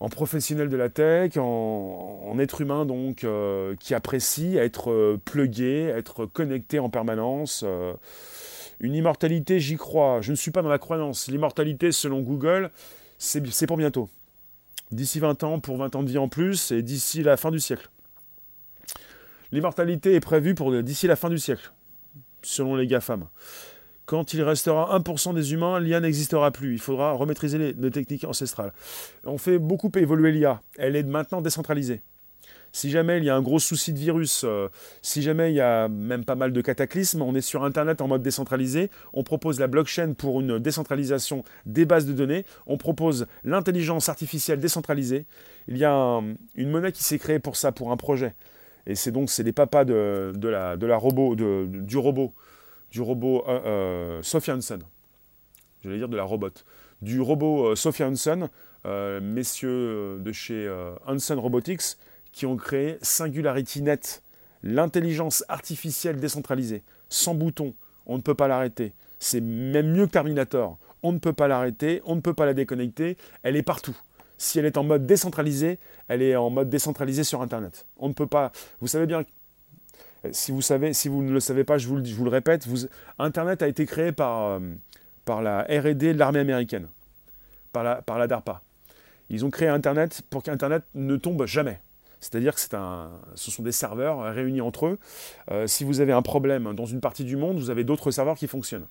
[0.00, 5.20] en professionnels de la tech, en, en être humain donc euh, qui apprécie être euh,
[5.22, 7.64] plugué, être connecté en permanence.
[8.80, 10.20] une immortalité, j'y crois.
[10.20, 11.28] Je ne suis pas dans la croyance.
[11.28, 12.70] L'immortalité, selon Google,
[13.18, 14.08] c'est pour bientôt.
[14.90, 17.60] D'ici 20 ans, pour 20 ans de vie en plus, et d'ici la fin du
[17.60, 17.90] siècle.
[19.52, 21.72] L'immortalité est prévue pour d'ici la fin du siècle,
[22.42, 23.26] selon les GAFAM.
[24.04, 26.72] Quand il restera 1% des humains, l'IA n'existera plus.
[26.72, 28.72] Il faudra remaîtriser les, techniques ancestrales.
[29.24, 30.62] On fait beaucoup évoluer l'IA.
[30.78, 32.00] Elle est maintenant décentralisée.
[32.72, 34.68] Si jamais il y a un gros souci de virus, euh,
[35.02, 38.08] si jamais il y a même pas mal de cataclysmes, on est sur Internet en
[38.08, 43.26] mode décentralisé, on propose la blockchain pour une décentralisation des bases de données, on propose
[43.44, 45.24] l'intelligence artificielle décentralisée.
[45.66, 46.20] Il y a
[46.54, 48.34] une monnaie qui s'est créée pour ça, pour un projet.
[48.88, 52.32] Et c'est donc c'est les papas de, la, de la robot, du robot
[52.90, 54.80] du robot euh, euh, Sophia Hansen.
[55.82, 56.50] J'allais dire de la robot.
[57.02, 58.48] Du robot euh, Sophia Hansen,
[59.20, 60.68] messieurs de chez
[61.06, 61.98] Hansen Robotics,
[62.32, 64.22] qui ont créé SingularityNet,
[64.62, 67.74] l'intelligence artificielle décentralisée, sans bouton.
[68.06, 68.94] On ne peut pas l'arrêter.
[69.18, 70.78] C'est même mieux que Terminator.
[71.02, 73.96] On ne peut pas l'arrêter, on ne peut pas la déconnecter, elle est partout.
[74.38, 77.86] Si elle est en mode décentralisé, elle est en mode décentralisé sur Internet.
[77.98, 78.52] On ne peut pas.
[78.80, 79.24] Vous savez bien
[80.24, 82.66] euh, si vous, savez, si vous ne le savez pas, je vous le, répète,
[83.18, 84.60] Internet a été créé par, euh,
[85.24, 86.88] par la RD de l'armée américaine,
[87.72, 88.62] par la, par la DARPA.
[89.30, 91.80] Ils ont créé Internet pour qu'Internet ne tombe jamais.
[92.20, 94.98] C'est-à-dire que un, ce sont des serveurs réunis entre eux.
[95.50, 98.36] Euh, si vous avez un problème dans une partie du monde, vous avez d'autres serveurs
[98.36, 98.86] qui fonctionnent.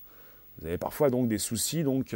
[0.60, 2.15] Vous avez parfois donc des soucis, donc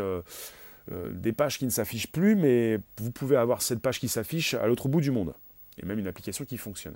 [0.90, 4.68] des pages qui ne s'affichent plus, mais vous pouvez avoir cette page qui s'affiche à
[4.68, 5.34] l'autre bout du monde.
[5.82, 6.96] Et même une application qui fonctionne.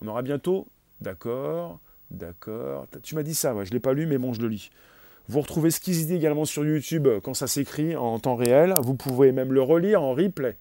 [0.00, 0.68] On aura bientôt
[1.00, 2.86] D'accord, d'accord.
[3.02, 4.70] Tu m'as dit ça, je ne l'ai pas lu, mais bon, je le lis.
[5.28, 8.74] Vous retrouvez ce qui se dit également sur YouTube quand ça s'écrit en temps réel.
[8.82, 10.56] Vous pouvez même le relire en replay.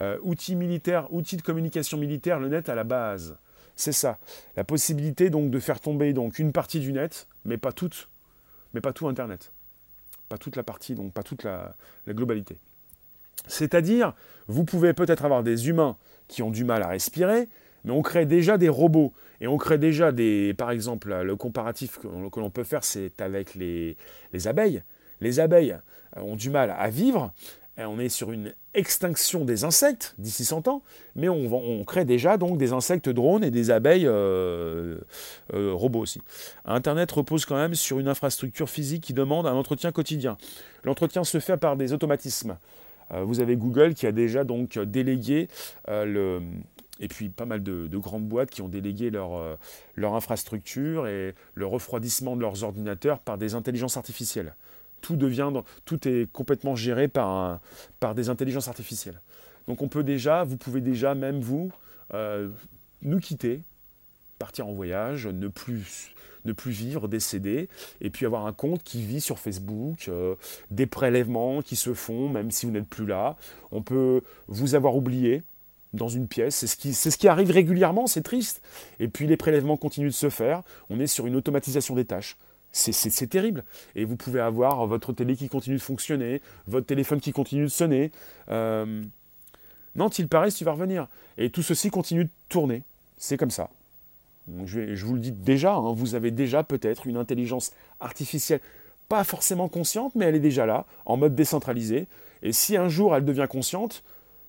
[0.00, 3.36] Euh, outils militaires, outils de communication militaire, le net à la base.
[3.76, 4.18] C'est ça.
[4.56, 8.08] La possibilité donc de faire tomber donc une partie du net, mais pas toute,
[8.74, 9.52] mais pas tout Internet.
[10.28, 11.74] Pas toute la partie, donc pas toute la
[12.08, 12.58] globalité.
[13.46, 14.12] C'est-à-dire,
[14.48, 15.96] vous pouvez peut-être avoir des humains
[16.28, 17.48] qui ont du mal à respirer,
[17.84, 19.12] mais on crée déjà des robots.
[19.40, 20.54] Et on crée déjà des.
[20.54, 22.08] Par exemple, le comparatif que,
[22.40, 23.96] l'on peut faire, c'est avec les,
[24.32, 24.82] les abeilles.
[25.20, 25.76] Les abeilles
[26.16, 27.32] ont du mal à vivre.
[27.78, 30.82] On est sur une extinction des insectes d'ici 100 ans,
[31.14, 34.98] mais on, crée déjà donc des insectes drones et des abeilles euh,
[35.52, 36.22] euh, robots aussi.
[36.64, 40.38] Internet repose quand même sur une infrastructure physique qui demande un entretien quotidien.
[40.84, 42.56] L'entretien se fait par des automatismes.
[43.12, 45.48] Euh, vous avez Google qui a déjà donc délégué
[46.98, 52.36] et puis pas mal de, grandes boîtes qui ont délégué leur infrastructure et le refroidissement
[52.36, 54.54] de leurs ordinateurs par des intelligences artificielles
[55.06, 55.52] tout devient,
[55.84, 57.60] tout est complètement géré par,
[58.16, 59.20] des intelligences artificielles.
[59.68, 61.70] Donc on peut déjà, vous pouvez déjà, même vous,
[62.12, 62.48] euh,
[63.02, 63.62] nous quitter,
[64.40, 66.12] partir en voyage, ne plus,
[66.44, 67.68] ne plus vivre, décéder,
[68.00, 70.34] et puis avoir un compte qui vit sur Facebook, euh,
[70.72, 73.36] des prélèvements qui se font, même si vous n'êtes plus là.
[73.70, 75.44] On peut vous avoir oublié
[75.92, 78.60] dans une pièce, c'est ce, qui, c'est ce qui arrive régulièrement, c'est triste.
[78.98, 82.36] Et puis les prélèvements continuent de se faire, on est sur une automatisation des tâches.
[82.72, 83.64] C'est terrible.
[83.94, 87.68] Et vous pouvez avoir votre télé qui continue de fonctionner, votre téléphone qui continue de
[87.68, 88.12] sonner.
[88.50, 89.02] Euh,
[89.94, 91.08] non, il paraît, tu vas revenir.
[91.38, 92.82] Et tout ceci continue de tourner.
[93.16, 93.70] C'est comme ça.
[94.66, 98.60] je, vous le dis déjà, hein, vous avez déjà peut-être une intelligence artificielle,
[99.08, 102.06] pas forcément consciente, mais elle est déjà là, en mode décentralisé.
[102.42, 104.02] Et si un jour elle devient consciente,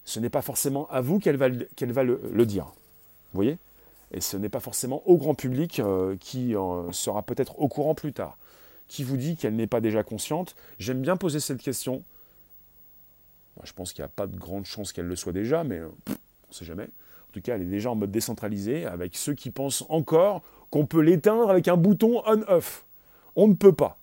[0.03, 2.65] ce n'est pas forcément à vous qu'elle va, le dire.
[3.33, 3.57] Vous voyez?
[4.11, 6.53] Et ce n'est pas forcément au grand public euh, qui
[6.91, 8.37] sera peut-être au courant plus tard.
[8.87, 10.55] Qui vous dit qu'elle n'est pas déjà consciente?
[10.79, 12.03] J'aime bien poser cette question.
[13.63, 15.89] je pense qu'il n'y a pas de grande chance qu'elle le soit déjà, mais euh,
[16.07, 16.85] on ne sait jamais.
[16.85, 20.85] En tout cas, elle est déjà en mode décentralisé, avec ceux qui pensent encore qu'on
[20.85, 22.85] peut l'éteindre avec un bouton on-off.
[23.35, 23.97] On ne peut pas.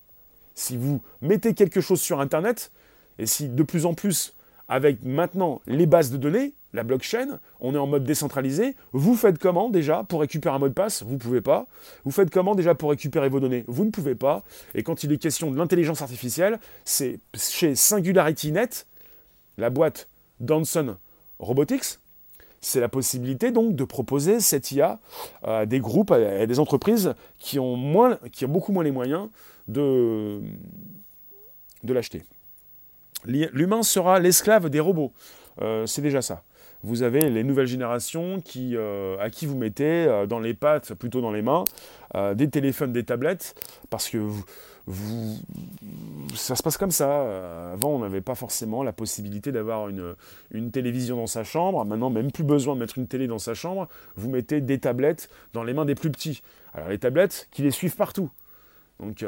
[0.55, 2.71] Si vous mettez quelque chose sur Internet,
[3.19, 4.35] et si de plus en plus,
[4.69, 8.75] avec maintenant les bases de données, la blockchain, on est en mode décentralisé.
[8.93, 11.05] Vous faites comment déjà pour récupérer un mot de passe?
[11.05, 11.69] Vous ne pouvez pas.
[12.05, 13.65] Vous faites comment déjà pour récupérer vos données?
[13.69, 14.43] Vous ne pouvez pas.
[14.75, 18.87] Et quand il est question de l'intelligence artificielle, c'est chez SingularityNet,
[19.57, 20.09] la boîte
[20.41, 20.97] Danson
[21.39, 22.01] Robotics,
[22.61, 24.99] c'est la possibilité donc de proposer cette IA
[25.45, 29.29] à des groupes, à des entreprises qui ont, moins, qui ont beaucoup moins les moyens
[29.69, 30.41] de,
[31.85, 32.25] l'acheter.
[33.27, 35.13] L'humain sera l'esclave des robots.
[35.63, 36.43] Euh, c'est déjà ça
[36.85, 40.92] vous avez les nouvelles générations qui, euh, à qui vous mettez euh, dans les pattes,
[40.92, 41.64] plutôt dans les mains,
[42.14, 43.55] euh, des téléphones, des tablettes,
[43.88, 45.38] parce que vous,
[46.35, 47.73] ça se passe comme ça.
[47.73, 50.14] Avant, on n'avait pas forcément la possibilité d'avoir une,
[50.51, 51.83] une, télévision dans sa chambre.
[51.87, 53.88] Maintenant, même plus besoin de mettre une télé dans sa chambre.
[54.16, 56.42] Vous mettez des tablettes dans les mains des plus petits.
[56.75, 58.29] Alors les tablettes qui les suivent partout.
[59.01, 59.25] Donc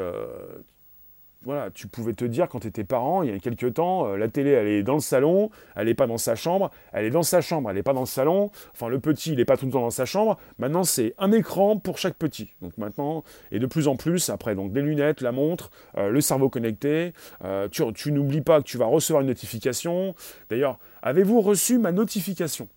[1.43, 4.17] voilà, tu pouvais te dire quand tu étais parent, il y a quelques temps, euh,
[4.17, 7.09] la télé, elle est dans le salon, elle n'est pas dans sa chambre, elle est
[7.09, 8.51] dans sa chambre, elle n'est pas dans le salon.
[8.73, 10.37] Enfin, le petit, il n'est pas tout le temps dans sa chambre.
[10.57, 12.53] Maintenant, c'est un écran pour chaque petit.
[12.61, 16.21] Donc maintenant, et de plus en plus, après, donc des lunettes, la montre, euh, le
[16.21, 17.13] cerveau connecté.
[17.43, 20.15] Euh, tu, tu n'oublies pas que tu vas recevoir une notification.
[20.49, 22.67] D'ailleurs, avez-vous reçu ma notification?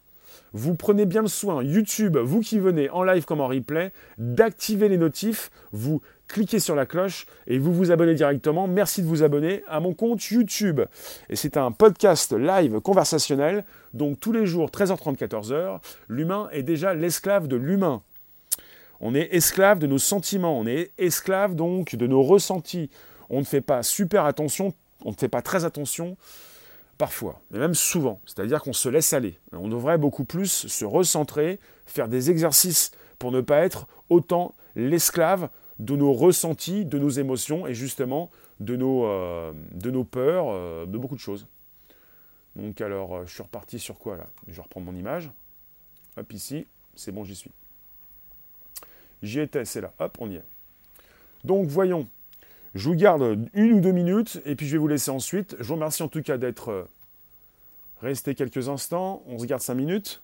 [0.53, 4.89] Vous prenez bien le soin, YouTube, vous qui venez en live comme en replay, d'activer
[4.89, 8.67] les notifs, vous cliquez sur la cloche et vous vous abonnez directement.
[8.67, 10.81] Merci de vous abonner à mon compte YouTube.
[11.29, 15.81] Et c'est un podcast live conversationnel, donc tous les jours 13h30, 14h.
[16.09, 18.03] L'humain est déjà l'esclave de l'humain.
[19.01, 22.91] On est esclave de nos sentiments, on est esclave donc de nos ressentis.
[23.29, 26.17] On ne fait pas super attention, on ne fait pas très attention
[26.99, 28.21] parfois, mais même souvent.
[28.27, 29.39] C'est-à-dire qu'on se laisse aller.
[29.53, 35.49] On devrait beaucoup plus se recentrer, faire des exercices pour ne pas être autant l'esclave
[35.81, 39.53] de nos ressentis, de nos émotions et justement de nos, euh,
[40.11, 41.47] peurs, euh, de beaucoup de choses.
[42.55, 44.27] Donc alors, euh, je suis reparti sur quoi là?
[44.47, 45.31] Je vais reprendre mon image.
[46.19, 47.51] Hop, ici, c'est bon, j'y suis.
[49.23, 49.95] J'y étais, c'est là.
[49.99, 50.45] Hop, on y est.
[51.45, 52.07] Donc voyons.
[52.75, 55.57] Je vous garde une ou deux minutes et puis je vais vous laisser ensuite.
[55.59, 56.89] Je vous remercie en tout cas d'être
[58.03, 59.23] resté quelques instants.
[59.27, 60.23] On se garde cinq minutes.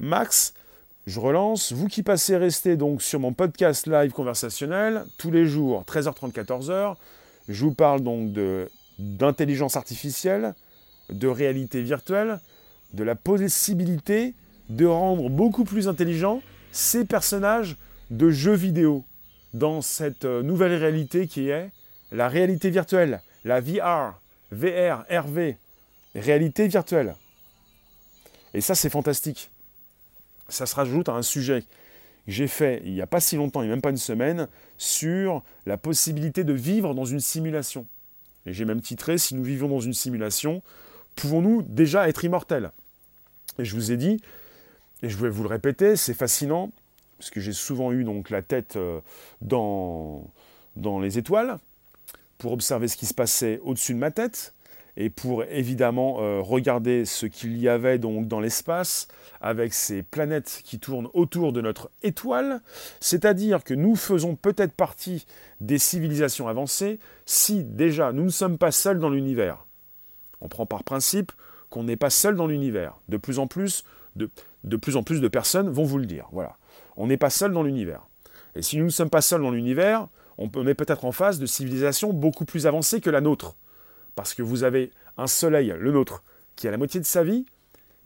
[0.00, 0.52] Max,
[1.06, 1.72] je relance.
[1.72, 6.96] Vous qui passez, restez donc sur mon podcast live conversationnel tous les jours, 13h30, 14h.
[7.48, 8.32] Je vous parle donc
[8.98, 10.54] d'intelligence artificielle,
[11.10, 12.40] de réalité virtuelle,
[12.94, 14.34] de la possibilité
[14.70, 16.40] de rendre beaucoup plus intelligents
[16.72, 17.76] ces personnages
[18.10, 19.04] de jeux vidéo
[19.52, 21.70] dans cette euh, nouvelle réalité qui est
[22.12, 25.56] la réalité virtuelle, la VR, VR, RV,
[26.14, 27.14] réalité virtuelle.
[28.54, 29.50] Et ça, c'est fantastique
[30.48, 31.66] ça se rajoute à un sujet que
[32.26, 34.48] j'ai fait il n'y a pas si longtemps, il n'y a même pas une semaine,
[34.78, 37.86] sur la possibilité de vivre dans une simulation.
[38.46, 40.62] Et j'ai même titré Si nous vivions dans une simulation,
[41.16, 42.70] pouvons-nous déjà être immortels?
[43.58, 44.20] Et je vous ai dit,
[45.02, 46.72] et je vais vous le répéter, c'est fascinant,
[47.18, 49.00] parce que j'ai souvent eu donc la tête euh,
[49.40, 50.30] dans
[51.00, 51.58] les étoiles,
[52.38, 54.54] pour observer ce qui se passait au-dessus de ma tête,
[54.96, 59.08] et pour évidemment euh, regarder ce qu'il y avait donc dans l'espace
[59.40, 62.60] avec ces planètes qui tournent autour de notre étoile,
[63.00, 65.26] c'est-à-dire que nous faisons peut-être partie
[65.60, 69.64] des civilisations avancées si déjà nous ne sommes pas seuls dans l'univers.
[70.40, 71.32] On prend par principe
[71.70, 72.94] qu'on n'est pas seul dans l'univers.
[73.08, 73.84] De plus en plus
[74.14, 76.28] de, personnes vont vous le dire.
[76.32, 76.56] Voilà.
[76.96, 78.06] On n'est pas seul dans l'univers.
[78.54, 80.06] Et si nous ne sommes pas seuls dans l'univers,
[80.38, 83.56] on est peut-être en face de civilisations beaucoup plus avancées que la nôtre.
[84.14, 86.22] Parce que vous avez un soleil, le nôtre,
[86.56, 87.46] qui a la moitié de sa vie,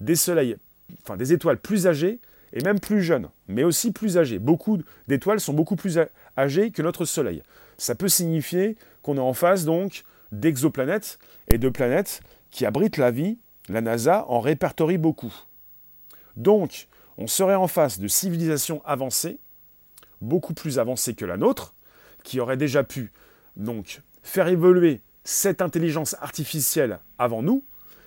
[0.01, 0.57] des soleils,
[1.03, 2.21] enfin des étoiles plus âgées
[2.53, 4.39] et même plus jeunes, mais aussi plus âgées.
[4.39, 5.99] Beaucoup d'étoiles sont beaucoup plus
[6.37, 7.43] âgées que notre soleil.
[7.77, 11.19] Ça peut signifier qu'on est en face donc d'exoplanètes
[11.53, 13.39] et de planètes qui abritent la vie.
[13.69, 15.35] La NASA en répertorie beaucoup.
[16.37, 16.89] Donc,
[17.19, 19.39] on serait en face de civilisations avancées,
[20.23, 21.75] beaucoup plus avancées que la nôtre,
[22.25, 23.13] qui auraient déjà pu
[23.57, 27.63] donc faire évoluer cette intelligence artificielle avant nous,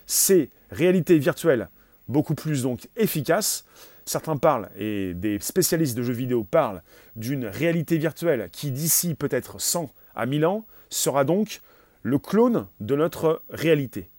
[0.07, 1.69] ces réalités virtuelles
[2.07, 3.63] beaucoup plus donc efficaces.
[4.05, 6.82] Certains parlent, et des spécialistes de jeux vidéo parlent,
[7.15, 11.61] d'une réalité virtuelle qui d'ici peut-être 100 à 1000 ans sera donc
[12.01, 14.09] le clone de notre réalité.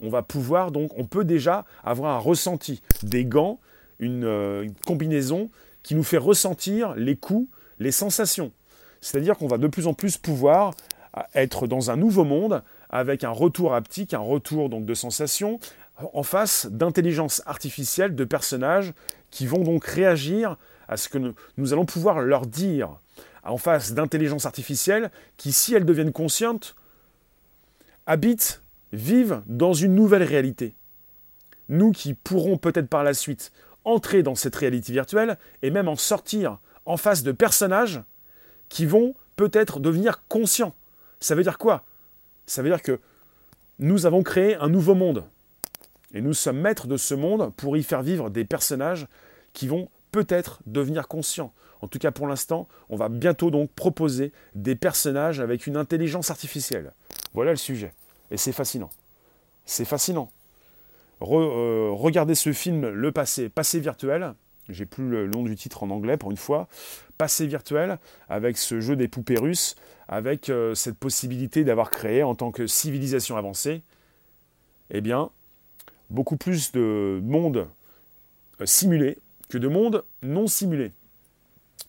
[0.00, 3.60] On va pouvoir donc, on peut déjà avoir un ressenti, des gants,
[3.98, 5.50] une, euh, une combinaison
[5.82, 8.50] qui nous fait ressentir les coups, les sensations.
[9.02, 10.72] C'est-à-dire qu'on va de plus en plus pouvoir
[11.34, 15.58] être dans un nouveau monde avec un retour haptique, un retour donc de sensations,
[16.12, 18.92] en face d'intelligence artificielle, de personnages
[19.30, 20.56] qui vont donc réagir
[20.88, 21.18] à ce que
[21.56, 22.98] nous, allons pouvoir leur dire,
[23.44, 26.76] en face d'intelligence artificielle qui, si elles deviennent conscientes,
[28.06, 28.62] habitent,
[28.92, 30.74] vivent dans une nouvelle réalité.
[31.68, 33.52] Nous qui pourrons peut-être par la suite
[33.84, 38.02] entrer dans cette réalité virtuelle et même en sortir en face de personnages
[38.68, 40.74] qui vont peut-être devenir conscients
[41.20, 41.84] ça veut dire quoi?
[42.46, 43.00] Ça veut dire que
[43.78, 45.24] nous avons créé un nouveau monde.
[46.14, 49.06] Et nous sommes maîtres de ce monde pour y faire vivre des personnages
[49.52, 51.52] qui vont peut-être devenir conscients.
[51.82, 56.30] En tout cas, pour l'instant, on va bientôt donc proposer des personnages avec une intelligence
[56.30, 56.92] artificielle.
[57.34, 57.92] Voilà le sujet.
[58.30, 58.90] Et c'est fascinant.
[59.66, 60.30] C'est fascinant.
[61.22, 64.34] Euh, regardez ce film Le passé, passé virtuel.
[64.68, 66.68] J'ai plus le nom du titre en anglais pour une fois.
[67.18, 67.98] Passé virtuel,
[68.28, 69.76] avec ce jeu des poupées russes,
[70.08, 73.82] avec euh, cette possibilité d'avoir créé en tant que civilisation avancée,
[74.90, 75.30] eh bien,
[76.10, 77.68] beaucoup plus de monde
[78.60, 80.92] euh, simulé que de monde non simulé.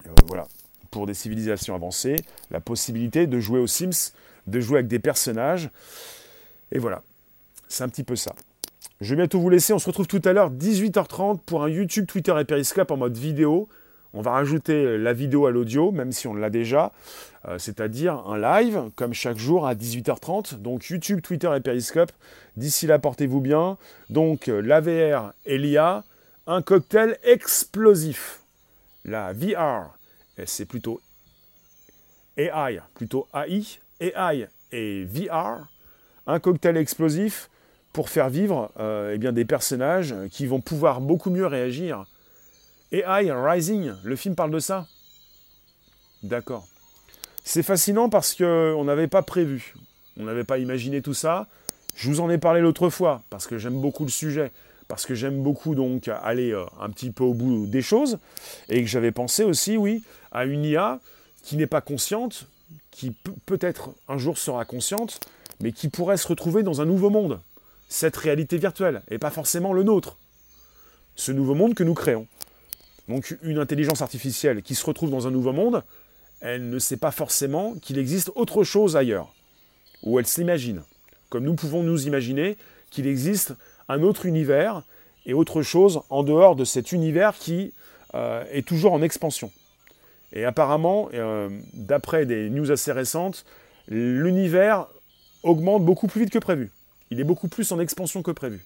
[0.06, 0.48] Euh, voilà,
[0.92, 2.18] pour des civilisations avancées,
[2.52, 4.14] la possibilité de jouer aux Sims,
[4.46, 5.70] de jouer avec des personnages,
[6.72, 7.04] et voilà,
[7.68, 8.36] c'est un petit peu ça.
[9.00, 12.08] Je vais bientôt vous laisser, on se retrouve tout à l'heure 18h30 pour un YouTube,
[12.08, 13.70] Twitter et Periscope en mode vidéo.
[14.14, 16.92] On va rajouter la vidéo à l'audio, même si on l'a déjà,
[17.48, 20.56] euh, c'est-à-dire un live, comme chaque jour à 18h30.
[20.56, 22.12] Donc YouTube, Twitter et Periscope.
[22.56, 23.78] D'ici là, portez-vous bien.
[24.10, 26.04] Donc euh, la VR et l'IA,
[26.48, 28.40] un cocktail explosif.
[29.06, 29.96] La VR,
[30.46, 31.00] c'est plutôt
[32.36, 33.62] AI, plutôt AI,
[34.00, 35.68] AI et VR,
[36.26, 37.52] un cocktail explosif
[37.98, 42.06] pour faire vivre euh, eh bien, des personnages qui vont pouvoir beaucoup mieux réagir
[42.92, 44.86] AI Rising, le film parle de ça
[46.22, 46.68] D'accord.
[47.44, 49.74] C'est fascinant parce qu'on n'avait pas prévu,
[50.16, 51.48] on n'avait pas imaginé tout ça.
[51.96, 54.52] Je vous en ai parlé l'autre fois parce que j'aime beaucoup le sujet,
[54.88, 58.20] parce que j'aime beaucoup donc aller euh, un petit peu au bout des choses
[58.70, 61.00] et que j'avais pensé aussi, oui, à une IA
[61.42, 62.46] qui n'est pas consciente,
[62.92, 63.16] qui
[63.48, 65.20] peut-être un jour sera consciente,
[65.62, 67.40] mais qui pourrait se retrouver dans un nouveau monde,
[67.88, 70.18] cette réalité virtuelle, et pas forcément le nôtre.
[71.16, 72.28] Ce nouveau monde que nous créons.
[73.08, 75.84] Donc une intelligence artificielle qui se retrouve dans un nouveau monde,
[76.42, 79.34] elle ne sait pas forcément qu'il existe autre chose ailleurs,
[80.04, 80.84] ou elle s'imagine,
[81.30, 82.58] comme nous pouvons nous imaginer
[82.92, 83.54] qu'il existe
[83.90, 84.84] un autre univers
[85.26, 87.74] et autre chose en dehors de cet univers qui
[88.14, 89.52] euh, est toujours en expansion.
[90.34, 93.46] Et apparemment, euh, d'après des news assez récentes,
[93.88, 94.88] l'univers
[95.44, 96.72] augmente beaucoup plus vite que prévu.
[97.12, 98.64] Il est beaucoup plus en expansion que prévu.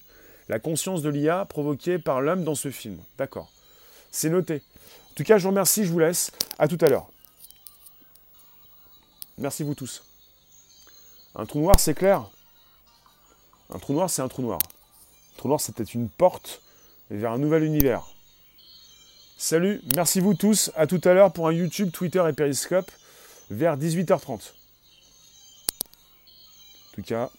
[0.49, 2.97] La conscience de l'IA provoquée par l'homme dans ce film.
[3.17, 3.51] D'accord.
[4.11, 4.61] C'est noté.
[5.11, 6.31] En tout cas, je vous remercie, je vous laisse.
[6.59, 7.07] À tout à l'heure.
[9.37, 10.03] Merci vous tous.
[11.35, 12.29] Un trou noir, c'est clair
[13.73, 14.59] Un trou noir, c'est un trou noir.
[14.63, 16.61] Un trou noir, c'était une porte
[17.09, 18.05] vers un nouvel univers.
[19.37, 20.71] Salut, merci vous tous.
[20.75, 22.91] À tout à l'heure pour un YouTube, Twitter et Periscope
[23.49, 24.29] vers 18h30.
[24.29, 24.37] En
[26.93, 27.31] tout cas,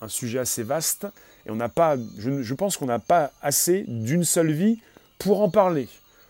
[0.00, 1.06] un sujet assez vaste.
[1.46, 4.78] Et on n'a pas, je pense qu'on n'a pas assez d'une seule vie
[5.18, 5.88] pour en parler.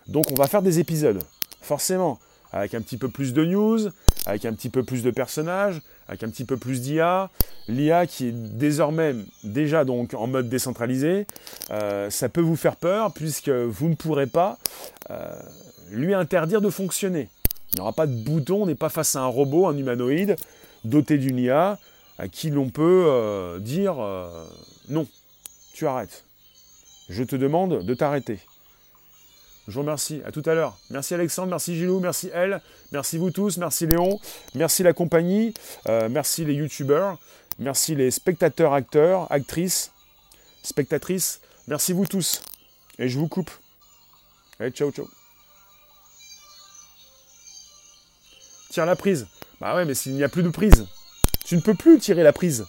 [0.09, 1.23] Donc on va faire des épisodes,
[1.63, 2.19] forcément,
[2.53, 3.79] avec un petit peu plus de news,
[4.27, 7.31] avec un petit peu plus de personnages, avec un petit peu plus d'IA.
[7.69, 9.15] L'IA qui est désormais
[9.45, 11.27] déjà donc en mode décentralisé,
[11.71, 14.59] euh, ça peut vous faire peur puisque vous ne pourrez pas
[15.11, 15.31] euh,
[15.91, 17.29] lui interdire de fonctionner.
[17.73, 20.35] Il n'y aura pas de bouton, on n'est pas face à un robot, un humanoïde
[20.85, 21.79] doté d'une IA
[22.21, 23.97] à qui l'on peut euh, dire
[24.91, 25.07] non,
[25.73, 26.25] tu arrêtes.
[27.09, 28.39] Je te demande de t'arrêter.
[29.67, 30.21] Je vous remercie.
[30.27, 30.77] À tout à l'heure.
[30.91, 32.61] Merci Alexandre, merci Gilou, merci Elle,
[32.93, 34.21] merci vous tous, merci Léon,
[34.55, 35.55] merci la compagnie,
[35.89, 37.19] euh, merci les youtubeurs,
[37.59, 39.91] merci les spectateurs, acteurs, actrices,
[40.63, 41.41] spectatrices.
[41.69, 42.43] Merci vous tous.
[42.99, 43.51] Et je vous coupe.
[44.59, 45.09] Allez, ciao, ciao.
[48.71, 49.27] Tire la prise.
[49.61, 50.87] Bah ouais, mais s'il n'y a plus de prise,
[51.51, 52.65] tu ne peux plus tirer la prise.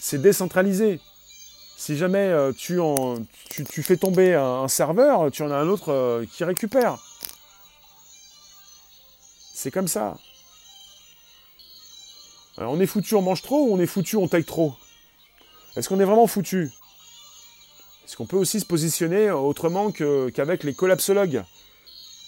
[0.00, 0.98] C'est décentralisé.
[1.76, 2.76] Si jamais euh, tu,
[3.84, 6.98] fais tomber un, serveur, tu en as un autre euh, qui récupère.
[9.54, 10.16] C'est comme ça.
[12.56, 14.74] Alors on est foutu, on mange trop ou on est foutu, on taille trop?
[15.76, 16.72] Est-ce qu'on est vraiment foutu?
[18.04, 21.44] Est-ce qu'on peut aussi se positionner autrement qu'avec les collapsologues?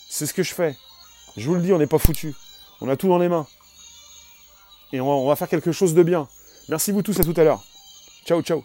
[0.08, 0.76] C'est ce que je fais.
[1.36, 2.36] Je vous le dis, on n'est pas foutu.
[2.80, 3.48] On a tout dans les mains.
[4.92, 6.28] Et on va faire quelque chose de bien.
[6.68, 7.62] Merci vous tous, à tout à l'heure.
[8.24, 8.62] Ciao, ciao.